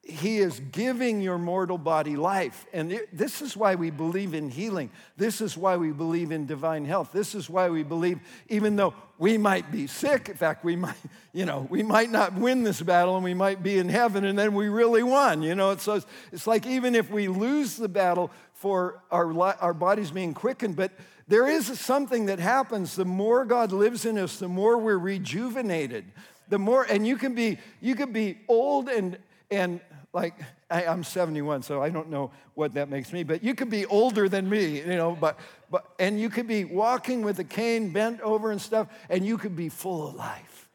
he 0.09 0.39
is 0.39 0.61
giving 0.71 1.21
your 1.21 1.37
mortal 1.37 1.79
body 1.79 2.17
life. 2.17 2.67
And 2.73 3.01
this 3.13 3.43
is 3.43 3.57
why 3.57 3.75
we 3.75 3.91
believe 3.91 4.35
in 4.35 4.51
healing. 4.51 4.91
This 5.17 5.41
is 5.41 5.57
why 5.57 5.77
we 5.77 5.91
believe 5.91 6.31
in 6.31 6.47
divine 6.47 6.85
health. 6.85 7.11
This 7.13 7.35
is 7.35 7.51
why 7.51 7.69
we 7.71 7.83
believe, 7.83 8.21
even 8.49 8.77
though 8.77 8.95
we 9.19 9.37
might 9.37 9.73
be 9.73 9.89
sick, 9.89 10.29
in 10.29 10.37
fact, 10.37 10.65
we 10.65 10.77
might, 10.77 10.95
you 11.33 11.45
know, 11.45 11.67
we 11.71 11.83
might 11.83 12.11
not 12.11 12.35
win 12.35 12.63
this 12.63 12.81
battle 12.81 13.17
and 13.17 13.25
we 13.25 13.35
might 13.35 13.63
be 13.63 13.79
in 13.79 13.89
heaven 13.89 14.25
and 14.25 14.39
then 14.39 14.55
we 14.55 14.69
really 14.69 15.03
won. 15.03 15.43
You 15.43 15.57
know, 15.57 15.77
so 15.77 15.95
it's, 15.95 16.07
it's 16.31 16.47
like 16.47 16.67
even 16.67 16.95
if 16.95 17.11
we 17.11 17.27
lose 17.27 17.77
the 17.77 17.89
battle 17.89 18.31
for 18.55 19.03
our, 19.11 19.37
our 19.61 19.75
bodies 19.75 20.13
being 20.13 20.35
quickened, 20.35 20.77
but 20.77 20.93
there 21.27 21.49
is 21.49 21.67
something 21.81 22.27
that 22.27 22.39
happens. 22.39 22.95
The 22.95 23.05
more 23.05 23.45
God 23.45 23.73
lives 23.73 24.05
in 24.05 24.19
us, 24.19 24.39
the 24.39 24.49
more 24.49 24.79
we're 24.79 24.99
rejuvenated. 24.99 26.05
The 26.49 26.61
more, 26.61 26.85
and 26.85 27.05
you 27.05 27.17
can 27.17 27.35
be, 27.35 27.59
you 27.81 27.97
can 27.97 28.13
be 28.13 28.39
old 28.49 28.89
and 28.89 29.19
and 29.51 29.81
like 30.17 30.35
I, 30.71 30.85
am 30.85 31.05
71, 31.05 31.63
so 31.63 31.83
I 31.83 31.91
don't 31.91 32.09
know 32.09 32.31
what 32.55 32.73
that 32.75 32.89
makes 32.89 33.13
me, 33.13 33.23
but 33.23 33.45
you 33.45 33.55
could 33.55 33.69
be 33.69 33.85
older 33.85 34.31
than 34.31 34.49
me, 34.49 34.79
you 34.79 34.97
know, 34.97 35.15
but, 35.15 35.39
but 35.71 35.85
and 35.99 36.19
you 36.19 36.31
could 36.31 36.49
be 36.49 36.65
walking 36.65 37.21
with 37.21 37.39
a 37.39 37.45
cane 37.45 37.93
bent 37.93 38.23
over 38.23 38.51
and 38.51 38.61
stuff, 38.61 38.89
and 39.11 39.27
you 39.27 39.37
could 39.37 39.55
be 39.55 39.69
full 39.69 40.09
of 40.09 40.15
life. 40.15 40.71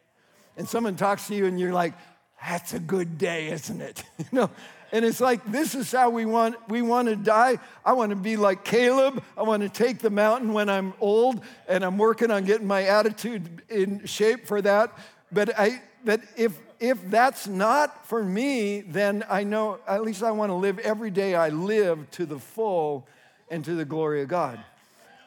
And 0.57 0.69
someone 0.69 0.95
talks 0.95 1.27
to 1.27 1.35
you, 1.35 1.47
and 1.47 1.59
you're 1.59 1.73
like, 1.73 1.95
that's 2.39 2.73
a 2.73 2.79
good 2.79 3.17
day, 3.17 3.49
isn't 3.49 3.81
it? 3.81 4.03
you 4.19 4.25
know? 4.31 4.51
And 4.91 5.03
it's 5.03 5.19
like 5.19 5.43
this 5.51 5.73
is 5.73 5.91
how 5.91 6.09
we 6.11 6.25
want 6.25 6.55
we 6.69 6.81
want 6.81 7.07
to 7.07 7.15
die. 7.15 7.57
I 7.83 7.93
want 7.93 8.09
to 8.11 8.15
be 8.17 8.35
like 8.35 8.63
Caleb. 8.65 9.23
I 9.37 9.41
want 9.43 9.63
to 9.63 9.69
take 9.69 9.99
the 9.99 10.09
mountain 10.09 10.53
when 10.53 10.69
I'm 10.69 10.93
old, 10.99 11.41
and 11.67 11.83
I'm 11.83 11.97
working 11.97 12.29
on 12.29 12.43
getting 12.43 12.67
my 12.67 12.83
attitude 12.83 13.63
in 13.69 14.05
shape 14.05 14.45
for 14.45 14.61
that. 14.61 14.95
But 15.31 15.57
I 15.57 15.81
but 16.03 16.19
if 16.35 16.59
if 16.81 16.99
that's 17.11 17.47
not 17.47 18.07
for 18.07 18.23
me, 18.23 18.81
then 18.81 19.23
I 19.29 19.43
know 19.43 19.77
at 19.87 20.01
least 20.01 20.23
I 20.23 20.31
want 20.31 20.49
to 20.49 20.55
live 20.55 20.79
every 20.79 21.11
day 21.11 21.35
I 21.35 21.49
live 21.49 22.09
to 22.11 22.25
the 22.25 22.39
full 22.39 23.07
and 23.51 23.63
to 23.65 23.75
the 23.75 23.85
glory 23.85 24.23
of 24.23 24.27
God. 24.27 24.59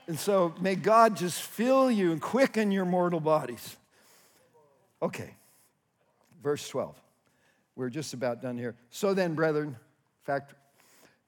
And 0.09 0.19
so 0.19 0.53
may 0.61 0.75
God 0.75 1.17
just 1.17 1.41
fill 1.41 1.91
you 1.93 2.11
and 2.11 2.21
quicken 2.21 2.73
your 2.73 2.85
mortal 2.85 3.21
bodies. 3.21 3.77
Okay, 5.01 5.33
verse 6.43 6.69
12. 6.69 7.01
We're 7.77 7.89
just 7.89 8.15
about 8.15 8.43
done 8.43 8.59
here. 8.59 8.75
So 8.91 9.15
then, 9.15 9.35
brethren, 9.35 9.69
in 9.69 10.25
fact, 10.25 10.55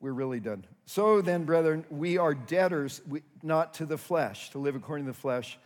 we're 0.00 0.12
really 0.12 0.40
done. 0.40 0.64
So 0.86 1.20
then, 1.20 1.44
brethren, 1.44 1.84
we 1.88 2.18
are 2.18 2.34
debtors, 2.34 3.00
not 3.44 3.74
to 3.74 3.86
the 3.86 3.98
flesh, 3.98 4.50
to 4.50 4.58
live 4.58 4.74
according 4.74 5.06
to 5.06 5.12
the 5.12 5.18
flesh. 5.18 5.56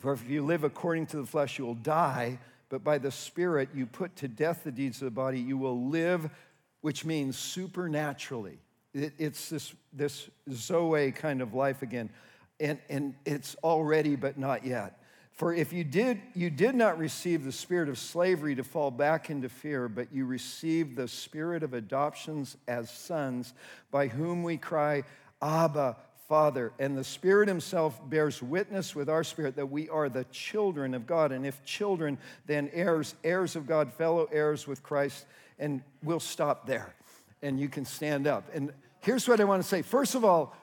For 0.00 0.12
if 0.12 0.28
you 0.28 0.44
live 0.44 0.64
according 0.64 1.06
to 1.06 1.18
the 1.18 1.26
flesh, 1.26 1.58
you 1.58 1.64
will 1.64 1.74
die 1.74 2.38
but 2.72 2.82
by 2.82 2.96
the 2.96 3.10
Spirit 3.10 3.68
you 3.74 3.84
put 3.84 4.16
to 4.16 4.26
death 4.26 4.62
the 4.64 4.72
deeds 4.72 5.02
of 5.02 5.04
the 5.04 5.10
body, 5.10 5.38
you 5.38 5.58
will 5.58 5.90
live, 5.90 6.30
which 6.80 7.04
means 7.04 7.36
supernaturally. 7.36 8.56
It, 8.94 9.12
it's 9.18 9.50
this, 9.50 9.74
this 9.92 10.30
Zoe 10.50 11.12
kind 11.12 11.42
of 11.42 11.52
life 11.52 11.82
again. 11.82 12.08
And, 12.58 12.78
and 12.88 13.14
it's 13.26 13.56
already, 13.62 14.16
but 14.16 14.38
not 14.38 14.64
yet. 14.64 15.02
For 15.32 15.52
if 15.52 15.74
you 15.74 15.84
did, 15.84 16.22
you 16.34 16.48
did 16.48 16.74
not 16.74 16.98
receive 16.98 17.44
the 17.44 17.52
spirit 17.52 17.90
of 17.90 17.98
slavery 17.98 18.54
to 18.54 18.64
fall 18.64 18.90
back 18.90 19.28
into 19.28 19.50
fear, 19.50 19.86
but 19.86 20.10
you 20.10 20.24
received 20.24 20.96
the 20.96 21.08
spirit 21.08 21.62
of 21.62 21.74
adoptions 21.74 22.56
as 22.66 22.90
sons, 22.90 23.52
by 23.90 24.06
whom 24.06 24.42
we 24.42 24.56
cry, 24.56 25.04
Abba, 25.42 25.98
Father, 26.32 26.72
and 26.78 26.96
the 26.96 27.04
Spirit 27.04 27.46
Himself 27.46 28.00
bears 28.08 28.42
witness 28.42 28.94
with 28.94 29.10
our 29.10 29.22
spirit 29.22 29.54
that 29.56 29.66
we 29.66 29.90
are 29.90 30.08
the 30.08 30.24
children 30.32 30.94
of 30.94 31.06
God. 31.06 31.30
And 31.30 31.44
if 31.44 31.62
children, 31.62 32.16
then 32.46 32.70
heirs, 32.72 33.14
heirs 33.22 33.54
of 33.54 33.66
God, 33.66 33.92
fellow 33.92 34.26
heirs 34.32 34.66
with 34.66 34.82
Christ. 34.82 35.26
And 35.58 35.82
we'll 36.02 36.20
stop 36.20 36.66
there. 36.66 36.94
And 37.42 37.60
you 37.60 37.68
can 37.68 37.84
stand 37.84 38.26
up. 38.26 38.48
And 38.54 38.72
here's 39.00 39.28
what 39.28 39.42
I 39.42 39.44
want 39.44 39.62
to 39.62 39.68
say. 39.68 39.82
First 39.82 40.14
of 40.14 40.24
all, 40.24 40.56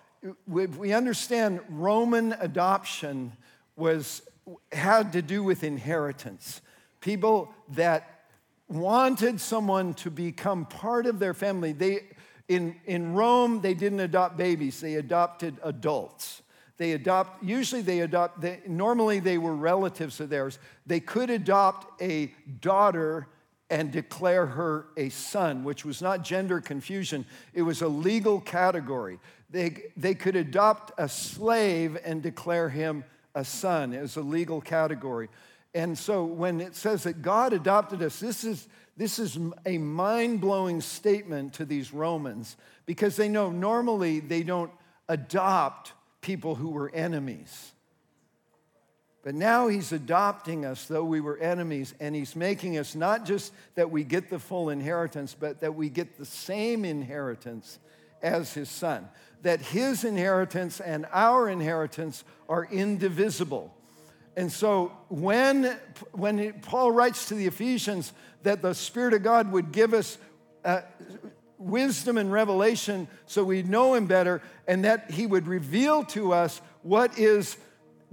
we 0.48 0.92
understand 0.92 1.60
Roman 1.70 2.34
adoption 2.40 3.34
was 3.76 4.24
had 4.72 5.14
to 5.14 5.22
do 5.22 5.44
with 5.44 5.64
inheritance. 5.64 6.62
People 7.00 7.54
that 7.76 8.22
wanted 8.68 9.40
someone 9.40 9.94
to 9.94 10.10
become 10.10 10.66
part 10.66 11.06
of 11.06 11.20
their 11.20 11.36
family, 11.36 11.74
they 11.74 12.06
in, 12.50 12.76
in 12.86 13.14
Rome, 13.14 13.62
they 13.62 13.76
didn't 13.76 14.00
adopt 14.02 14.36
babies, 14.36 14.82
they 14.82 14.96
adopted 14.96 15.58
adults. 15.64 16.42
They 16.78 16.94
adopt, 16.94 17.44
usually 17.44 17.82
they 17.82 18.00
adopt, 18.00 18.42
they, 18.42 18.62
normally 18.66 19.20
they 19.20 19.38
were 19.38 19.56
relatives 19.56 20.20
of 20.20 20.30
theirs. 20.30 20.60
They 20.86 21.00
could 21.00 21.30
adopt 21.30 22.02
a 22.02 22.34
daughter 22.60 23.28
and 23.70 23.92
declare 23.92 24.48
her 24.48 24.88
a 24.98 25.10
son, 25.10 25.64
which 25.64 25.86
was 25.86 26.02
not 26.02 26.24
gender 26.24 26.60
confusion, 26.60 27.26
it 27.54 27.62
was 27.62 27.84
a 27.84 27.88
legal 27.88 28.42
category. 28.42 29.20
They, 29.52 29.84
they 29.96 30.16
could 30.16 30.36
adopt 30.36 30.92
a 30.98 31.08
slave 31.08 31.98
and 32.04 32.24
declare 32.24 32.70
him 32.70 33.04
a 33.36 33.46
son 33.46 33.94
as 33.94 34.16
a 34.16 34.22
legal 34.22 34.60
category. 34.60 35.30
And 35.76 35.96
so 35.96 36.24
when 36.26 36.62
it 36.62 36.76
says 36.76 37.04
that 37.04 37.22
God 37.22 37.54
adopted 37.54 38.02
us, 38.02 38.20
this 38.20 38.44
is, 38.44 38.68
this 39.00 39.18
is 39.18 39.40
a 39.66 39.78
mind 39.78 40.42
blowing 40.42 40.82
statement 40.82 41.54
to 41.54 41.64
these 41.64 41.94
Romans 41.94 42.58
because 42.86 43.16
they 43.16 43.30
know 43.30 43.50
normally 43.50 44.20
they 44.20 44.44
don't 44.44 44.72
adopt 45.08 45.94
people 46.20 46.56
who 46.56 46.72
were 46.72 46.92
enemies. 46.94 47.72
But 49.24 49.36
now 49.36 49.70
he's 49.70 49.94
adopting 49.94 50.66
us, 50.66 50.84
though 50.84 51.06
we 51.06 51.22
were 51.22 51.38
enemies, 51.38 51.94
and 52.02 52.14
he's 52.14 52.36
making 52.36 52.78
us 52.78 52.94
not 52.94 53.26
just 53.26 53.54
that 53.76 53.90
we 53.90 54.04
get 54.04 54.30
the 54.30 54.38
full 54.38 54.70
inheritance, 54.70 55.34
but 55.34 55.62
that 55.62 55.76
we 55.76 55.88
get 55.88 56.18
the 56.18 56.26
same 56.26 56.84
inheritance 56.84 57.80
as 58.22 58.54
his 58.54 58.68
son. 58.68 59.08
That 59.44 59.62
his 59.62 60.04
inheritance 60.04 60.82
and 60.82 61.06
our 61.14 61.48
inheritance 61.48 62.26
are 62.50 62.66
indivisible. 62.66 63.74
And 64.40 64.50
so 64.50 64.94
when, 65.10 65.78
when 66.14 66.54
Paul 66.62 66.92
writes 66.92 67.28
to 67.28 67.34
the 67.34 67.46
Ephesians 67.46 68.14
that 68.44 68.62
the 68.62 68.74
Spirit 68.74 69.14
of 69.14 69.22
God 69.22 69.52
would 69.52 69.74
give 69.74 69.94
us 69.94 70.18
uh, 70.64 70.80
wisdom 71.58 72.18
and 72.18 72.32
revelation 72.32 73.10
so 73.26 73.44
we 73.44 73.64
know 73.64 73.96
Him 73.96 74.08
better, 74.08 74.42
and 74.66 74.86
that 74.86 75.12
He 75.12 75.26
would 75.28 75.46
reveal 75.46 76.06
to 76.06 76.32
us 76.32 76.62
what 76.84 77.20
is 77.20 77.58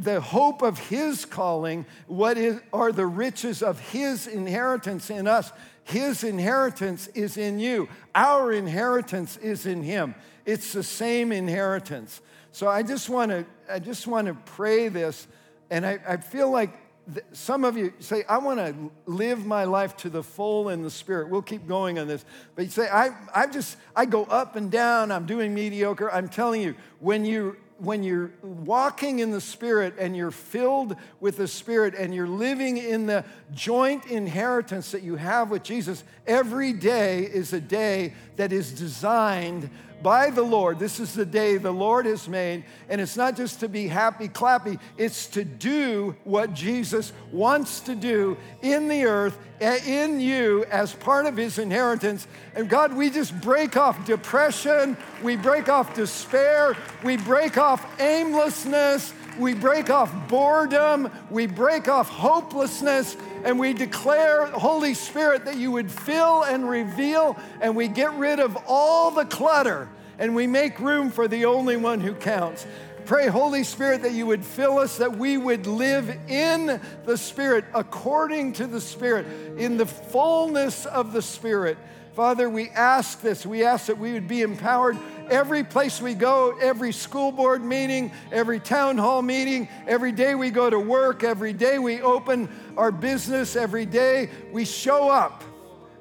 the 0.00 0.20
hope 0.20 0.62
of 0.62 0.80
His 0.80 1.24
calling, 1.24 1.86
what 2.08 2.36
is, 2.36 2.60
are 2.72 2.90
the 2.90 3.06
riches 3.06 3.62
of 3.62 3.78
His 3.78 4.26
inheritance 4.26 5.10
in 5.10 5.28
us. 5.28 5.52
His 5.84 6.24
inheritance 6.24 7.06
is 7.14 7.36
in 7.36 7.60
you, 7.60 7.88
our 8.16 8.50
inheritance 8.50 9.36
is 9.36 9.64
in 9.64 9.84
Him. 9.84 10.16
It's 10.44 10.72
the 10.72 10.82
same 10.82 11.30
inheritance. 11.30 12.20
So 12.50 12.66
I 12.66 12.82
just 12.82 13.08
want 13.08 13.30
to 13.30 13.46
I 13.70 13.78
just 13.78 14.08
want 14.08 14.26
to 14.26 14.34
pray 14.34 14.88
this 14.88 15.28
and 15.70 15.86
I, 15.86 15.98
I 16.06 16.16
feel 16.16 16.50
like 16.50 16.70
th- 17.12 17.26
some 17.32 17.64
of 17.64 17.76
you 17.76 17.92
say, 18.00 18.24
I 18.28 18.38
want 18.38 18.58
to 18.58 18.90
live 19.06 19.44
my 19.44 19.64
life 19.64 19.96
to 19.98 20.10
the 20.10 20.22
full 20.22 20.68
in 20.68 20.82
the 20.82 20.90
spirit. 20.90 21.28
We'll 21.28 21.42
keep 21.42 21.66
going 21.66 21.98
on 21.98 22.08
this. 22.08 22.24
But 22.54 22.66
you 22.66 22.70
say, 22.70 22.88
I, 22.88 23.10
I 23.34 23.46
just, 23.46 23.76
I 23.94 24.06
go 24.06 24.24
up 24.24 24.56
and 24.56 24.70
down. 24.70 25.10
I'm 25.10 25.26
doing 25.26 25.54
mediocre. 25.54 26.10
I'm 26.10 26.28
telling 26.28 26.62
you, 26.62 26.74
when 27.00 27.24
you 27.24 27.56
when 27.78 28.02
you're 28.02 28.30
walking 28.42 29.18
in 29.18 29.30
the 29.30 29.40
Spirit 29.40 29.94
and 29.98 30.16
you're 30.16 30.30
filled 30.30 30.96
with 31.20 31.36
the 31.36 31.48
Spirit 31.48 31.94
and 31.94 32.14
you're 32.14 32.28
living 32.28 32.78
in 32.78 33.06
the 33.06 33.24
joint 33.52 34.06
inheritance 34.06 34.92
that 34.92 35.02
you 35.02 35.16
have 35.16 35.50
with 35.50 35.62
Jesus, 35.62 36.02
every 36.26 36.72
day 36.72 37.24
is 37.24 37.52
a 37.52 37.60
day 37.60 38.14
that 38.36 38.52
is 38.52 38.72
designed 38.72 39.68
by 40.02 40.30
the 40.30 40.42
Lord. 40.42 40.78
This 40.78 41.00
is 41.00 41.14
the 41.14 41.26
day 41.26 41.56
the 41.56 41.72
Lord 41.72 42.06
has 42.06 42.28
made. 42.28 42.64
And 42.88 43.00
it's 43.00 43.16
not 43.16 43.36
just 43.36 43.60
to 43.60 43.68
be 43.68 43.88
happy, 43.88 44.28
clappy, 44.28 44.78
it's 44.96 45.26
to 45.28 45.44
do 45.44 46.14
what 46.24 46.54
Jesus 46.54 47.12
wants 47.32 47.80
to 47.80 47.94
do 47.94 48.36
in 48.62 48.88
the 48.88 49.04
earth, 49.04 49.38
in 49.60 50.20
you, 50.20 50.64
as 50.70 50.92
part 50.92 51.26
of 51.26 51.36
his 51.36 51.58
inheritance. 51.58 52.26
And 52.54 52.68
God, 52.68 52.94
we 52.94 53.10
just 53.10 53.38
break 53.40 53.76
off 53.76 54.04
depression, 54.06 54.96
we 55.22 55.36
break 55.36 55.68
off 55.68 55.94
despair, 55.94 56.76
we 57.02 57.16
break 57.16 57.58
off 57.58 58.00
aimlessness. 58.00 59.12
We 59.38 59.52
break 59.52 59.90
off 59.90 60.28
boredom, 60.28 61.10
we 61.28 61.46
break 61.46 61.88
off 61.88 62.08
hopelessness, 62.08 63.18
and 63.44 63.58
we 63.58 63.74
declare, 63.74 64.46
Holy 64.46 64.94
Spirit, 64.94 65.44
that 65.44 65.58
you 65.58 65.70
would 65.72 65.90
fill 65.90 66.44
and 66.44 66.66
reveal, 66.66 67.36
and 67.60 67.76
we 67.76 67.88
get 67.88 68.14
rid 68.14 68.40
of 68.40 68.56
all 68.66 69.10
the 69.10 69.26
clutter, 69.26 69.90
and 70.18 70.34
we 70.34 70.46
make 70.46 70.78
room 70.80 71.10
for 71.10 71.28
the 71.28 71.44
only 71.44 71.76
one 71.76 72.00
who 72.00 72.14
counts. 72.14 72.66
pray, 73.04 73.28
Holy 73.28 73.62
Spirit, 73.62 74.02
that 74.02 74.12
you 74.12 74.26
would 74.26 74.44
fill 74.44 74.78
us, 74.78 74.98
that 74.98 75.16
we 75.16 75.36
would 75.36 75.66
live 75.66 76.10
in 76.28 76.80
the 77.04 77.16
Spirit, 77.16 77.64
according 77.72 78.52
to 78.54 78.66
the 78.66 78.80
Spirit, 78.80 79.26
in 79.58 79.76
the 79.76 79.86
fullness 79.86 80.86
of 80.86 81.12
the 81.12 81.22
Spirit. 81.22 81.78
Father, 82.16 82.48
we 82.48 82.70
ask 82.70 83.20
this. 83.20 83.44
We 83.44 83.62
ask 83.62 83.88
that 83.88 83.98
we 83.98 84.14
would 84.14 84.26
be 84.26 84.40
empowered 84.40 84.96
every 85.28 85.62
place 85.62 86.00
we 86.00 86.14
go, 86.14 86.56
every 86.62 86.90
school 86.90 87.30
board 87.30 87.62
meeting, 87.62 88.10
every 88.32 88.58
town 88.58 88.96
hall 88.96 89.20
meeting, 89.20 89.68
every 89.86 90.12
day 90.12 90.34
we 90.34 90.50
go 90.50 90.70
to 90.70 90.80
work, 90.80 91.24
every 91.24 91.52
day 91.52 91.78
we 91.78 92.00
open 92.00 92.48
our 92.78 92.90
business, 92.90 93.54
every 93.54 93.84
day 93.84 94.30
we 94.50 94.64
show 94.64 95.10
up. 95.10 95.44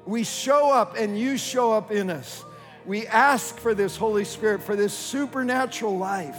We 0.06 0.24
show 0.24 0.72
up 0.72 0.96
and 0.96 1.18
you 1.18 1.36
show 1.36 1.72
up 1.72 1.90
in 1.90 2.08
us. 2.08 2.45
We 2.86 3.06
ask 3.08 3.58
for 3.58 3.74
this 3.74 3.96
Holy 3.96 4.24
Spirit, 4.24 4.62
for 4.62 4.76
this 4.76 4.94
supernatural 4.94 5.98
life 5.98 6.38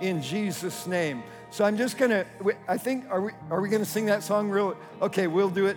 in 0.00 0.20
Jesus' 0.20 0.86
name. 0.86 1.22
So 1.50 1.64
I'm 1.64 1.76
just 1.76 1.96
gonna, 1.96 2.26
I 2.66 2.76
think, 2.76 3.08
are 3.08 3.20
we, 3.20 3.32
are 3.50 3.60
we 3.60 3.68
gonna 3.68 3.84
sing 3.84 4.06
that 4.06 4.24
song 4.24 4.50
real? 4.50 4.76
Okay, 5.00 5.28
we'll 5.28 5.48
do 5.48 5.66
it. 5.66 5.76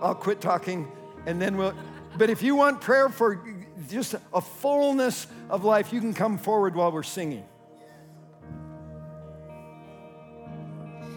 I'll 0.00 0.14
quit 0.14 0.40
talking 0.40 0.90
and 1.26 1.40
then 1.40 1.56
we'll. 1.56 1.74
But 2.16 2.30
if 2.30 2.42
you 2.42 2.56
want 2.56 2.80
prayer 2.80 3.08
for 3.10 3.44
just 3.88 4.14
a 4.32 4.40
fullness 4.40 5.26
of 5.50 5.64
life, 5.64 5.92
you 5.92 6.00
can 6.00 6.14
come 6.14 6.38
forward 6.38 6.74
while 6.74 6.90
we're 6.90 7.02
singing. 7.02 7.44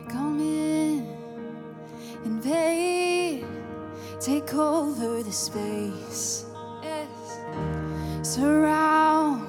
Come 0.10 0.40
in, 0.40 1.18
invade, 2.26 3.46
take 4.20 4.54
over 4.54 5.24
the 5.24 5.32
space. 5.32 6.46
Yes. 8.36 8.44
Surround 8.44 9.48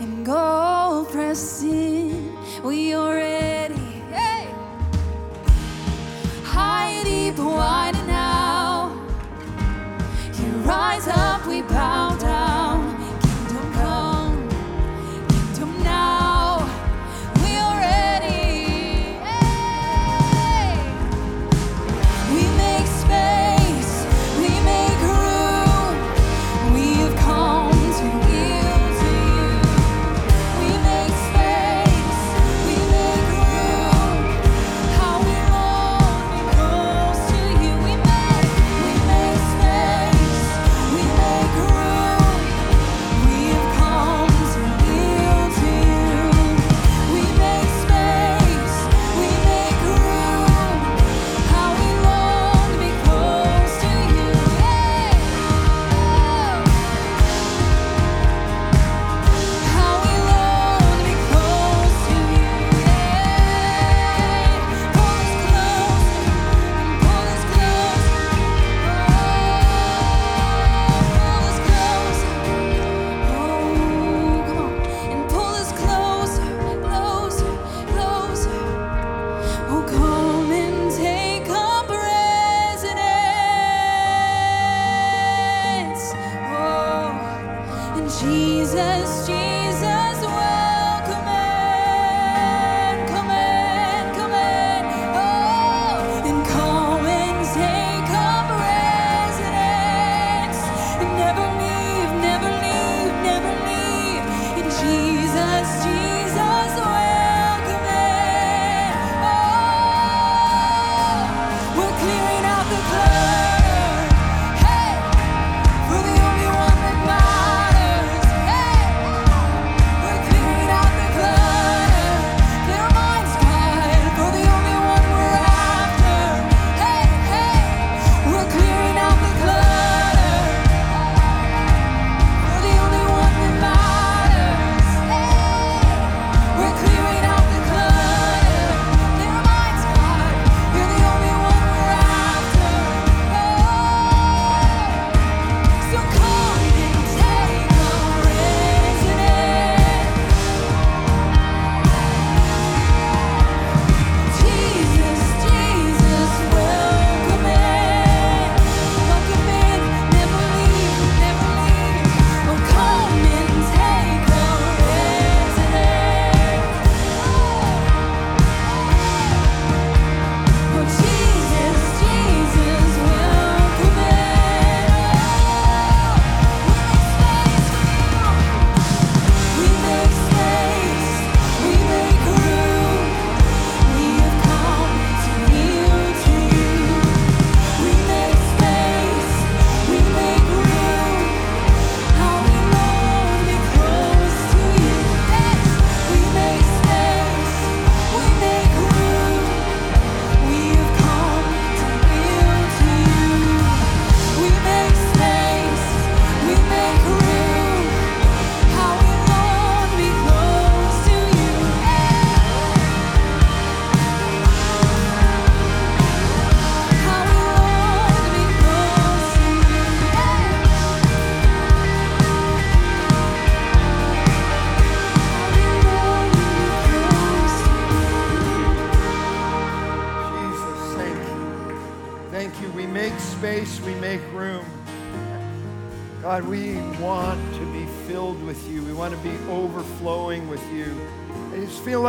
and 0.00 0.26
go 0.26 1.06
pressing. 1.10 2.36
We 2.62 2.92
are 2.92 3.14
ready. 3.14 4.02
Hey. 4.12 4.48
High, 6.44 7.02
deep, 7.04 7.38
wide, 7.38 7.96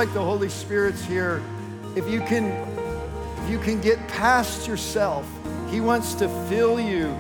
like 0.08 0.14
the 0.14 0.24
Holy 0.24 0.48
Spirit's 0.48 1.04
here. 1.04 1.44
If 1.98 2.10
you 2.10 2.22
can, 2.22 2.46
if 3.44 3.50
you 3.50 3.60
can 3.60 3.82
get 3.82 4.00
past 4.08 4.66
yourself, 4.66 5.28
He 5.70 5.82
wants 5.82 6.14
to 6.16 6.30
fill 6.48 6.80
you 6.80 7.14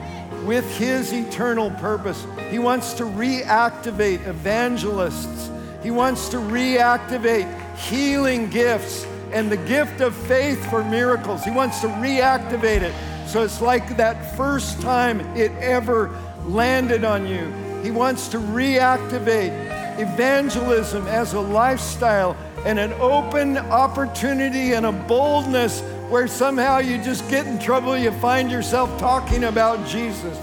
with 0.46 0.64
His 0.78 1.12
eternal 1.12 1.70
purpose. 1.72 2.26
He 2.50 2.60
wants 2.60 2.94
to 2.94 3.04
reactivate 3.04 4.26
evangelists. 4.26 5.52
He 5.84 5.92
wants 5.92 6.30
to 6.30 6.38
reactivate 6.38 7.76
healing 7.76 8.50
gifts 8.50 9.06
and 9.34 9.52
the 9.52 9.58
gift 9.58 10.00
of 10.00 10.16
faith 10.16 10.70
for 10.70 10.82
miracles. 10.82 11.44
He 11.44 11.52
wants 11.52 11.82
to 11.82 11.88
reactivate 11.88 12.84
it. 12.84 12.94
So 13.28 13.44
it's 13.44 13.60
like 13.60 13.98
that 13.98 14.38
first 14.38 14.80
time 14.80 15.20
it 15.36 15.52
ever 15.60 16.18
landed 16.46 17.04
on 17.04 17.28
you. 17.28 17.52
He 17.84 17.92
wants 17.92 18.30
to 18.30 18.38
reactivate 18.38 20.00
evangelism 20.00 21.06
as 21.08 21.34
a 21.34 21.42
lifestyle 21.42 22.38
and 22.68 22.80
an 22.80 22.92
open 23.00 23.58
opportunity 23.58 24.74
and 24.74 24.86
a 24.86 24.92
boldness 24.92 25.80
where 26.10 26.28
somehow 26.28 26.80
you 26.80 27.02
just 27.02 27.30
get 27.30 27.48
in 27.48 27.58
trouble, 27.58 27.98
you 27.98 28.12
find 28.12 28.52
yourself 28.52 29.00
talking 29.00 29.46
about 29.46 29.88
Jesus. 29.88 30.38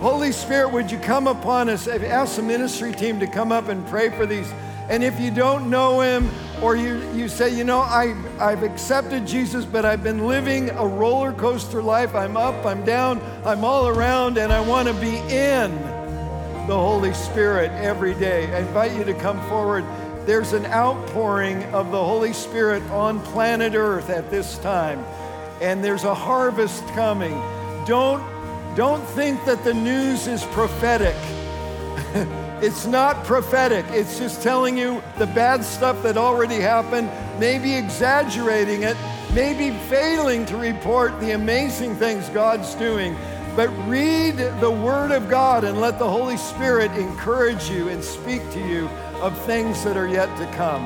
Holy 0.00 0.32
Spirit, 0.32 0.72
would 0.72 0.90
you 0.90 0.98
come 0.98 1.28
upon 1.28 1.68
us? 1.68 1.86
I've 1.86 2.02
the 2.36 2.42
ministry 2.42 2.90
team 2.92 3.20
to 3.20 3.28
come 3.28 3.52
up 3.52 3.68
and 3.68 3.86
pray 3.86 4.10
for 4.10 4.26
these. 4.26 4.52
And 4.88 5.04
if 5.04 5.20
you 5.20 5.30
don't 5.30 5.70
know 5.70 6.00
him, 6.00 6.28
or 6.60 6.74
you, 6.74 6.98
you 7.12 7.28
say, 7.28 7.56
you 7.56 7.62
know, 7.62 7.78
I, 7.78 8.16
I've 8.40 8.64
accepted 8.64 9.24
Jesus, 9.24 9.64
but 9.64 9.84
I've 9.84 10.02
been 10.02 10.26
living 10.26 10.70
a 10.70 10.84
roller 10.84 11.32
coaster 11.32 11.80
life. 11.80 12.12
I'm 12.16 12.36
up, 12.36 12.66
I'm 12.66 12.84
down, 12.84 13.22
I'm 13.44 13.62
all 13.62 13.86
around, 13.86 14.36
and 14.36 14.52
I 14.52 14.60
want 14.60 14.88
to 14.88 14.94
be 14.94 15.18
in 15.32 15.70
the 16.66 16.76
Holy 16.76 17.14
Spirit 17.14 17.70
every 17.70 18.14
day. 18.14 18.52
I 18.52 18.58
invite 18.58 18.96
you 18.96 19.04
to 19.04 19.14
come 19.14 19.40
forward. 19.48 19.84
There's 20.30 20.52
an 20.52 20.66
outpouring 20.66 21.64
of 21.74 21.90
the 21.90 21.98
Holy 21.98 22.32
Spirit 22.32 22.84
on 22.92 23.18
planet 23.18 23.74
Earth 23.74 24.10
at 24.10 24.30
this 24.30 24.58
time, 24.58 25.04
and 25.60 25.82
there's 25.82 26.04
a 26.04 26.14
harvest 26.14 26.86
coming. 26.90 27.32
Don't, 27.84 28.22
don't 28.76 29.04
think 29.08 29.44
that 29.44 29.64
the 29.64 29.74
news 29.74 30.28
is 30.28 30.44
prophetic. 30.52 31.16
It's 32.62 32.86
not 32.86 33.24
prophetic. 33.24 33.86
It's 33.88 34.18
just 34.18 34.42
telling 34.42 34.78
you 34.78 35.02
the 35.18 35.26
bad 35.26 35.64
stuff 35.64 36.00
that 36.04 36.16
already 36.16 36.60
happened, 36.60 37.10
maybe 37.40 37.74
exaggerating 37.74 38.82
it, 38.84 38.98
maybe 39.34 39.76
failing 39.88 40.44
to 40.46 40.56
report 40.58 41.18
the 41.20 41.32
amazing 41.32 41.96
things 41.96 42.28
God's 42.28 42.74
doing. 42.76 43.16
But 43.56 43.70
read 43.88 44.36
the 44.60 44.70
Word 44.70 45.10
of 45.10 45.28
God 45.28 45.64
and 45.64 45.80
let 45.80 45.98
the 45.98 46.08
Holy 46.08 46.36
Spirit 46.36 46.92
encourage 46.92 47.68
you 47.70 47.88
and 47.88 48.04
speak 48.04 48.48
to 48.52 48.60
you 48.60 48.88
of 49.20 49.36
things 49.46 49.84
that 49.84 49.96
are 49.96 50.08
yet 50.08 50.34
to 50.38 50.46
come. 50.56 50.84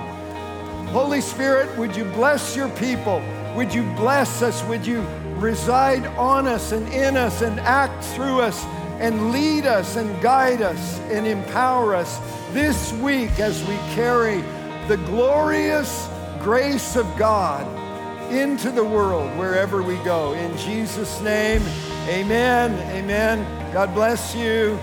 Holy 0.89 1.21
Spirit, 1.21 1.77
would 1.79 1.97
you 1.97 2.05
bless 2.05 2.55
your 2.55 2.69
people? 2.71 3.23
Would 3.57 3.75
you 3.75 3.83
bless 3.95 4.43
us? 4.43 4.63
Would 4.65 4.87
you 4.87 5.01
reside 5.37 6.07
on 6.17 6.47
us 6.47 6.73
and 6.73 6.87
in 6.93 7.17
us 7.17 7.43
and 7.43 7.59
act 7.61 8.05
through 8.05 8.41
us 8.41 8.65
and 9.01 9.33
lead 9.33 9.67
us 9.67 9.97
and 9.97 10.21
guide 10.23 10.63
us 10.63 11.01
and 11.11 11.27
empower 11.27 11.95
us 11.95 12.21
this 12.53 12.93
week 12.95 13.39
as 13.41 13.61
we 13.65 13.75
carry 13.95 14.41
the 14.89 14.97
glorious 15.07 16.09
grace 16.41 16.97
of 16.97 17.07
God 17.17 17.67
into 18.33 18.71
the 18.71 18.85
world 18.85 19.31
wherever 19.39 19.83
we 19.83 19.97
go. 19.99 20.33
In 20.35 20.57
Jesus' 20.59 21.21
name, 21.21 21.63
amen. 22.09 22.73
Amen. 22.97 23.73
God 23.73 23.95
bless 23.95 24.35
you. 24.35 24.79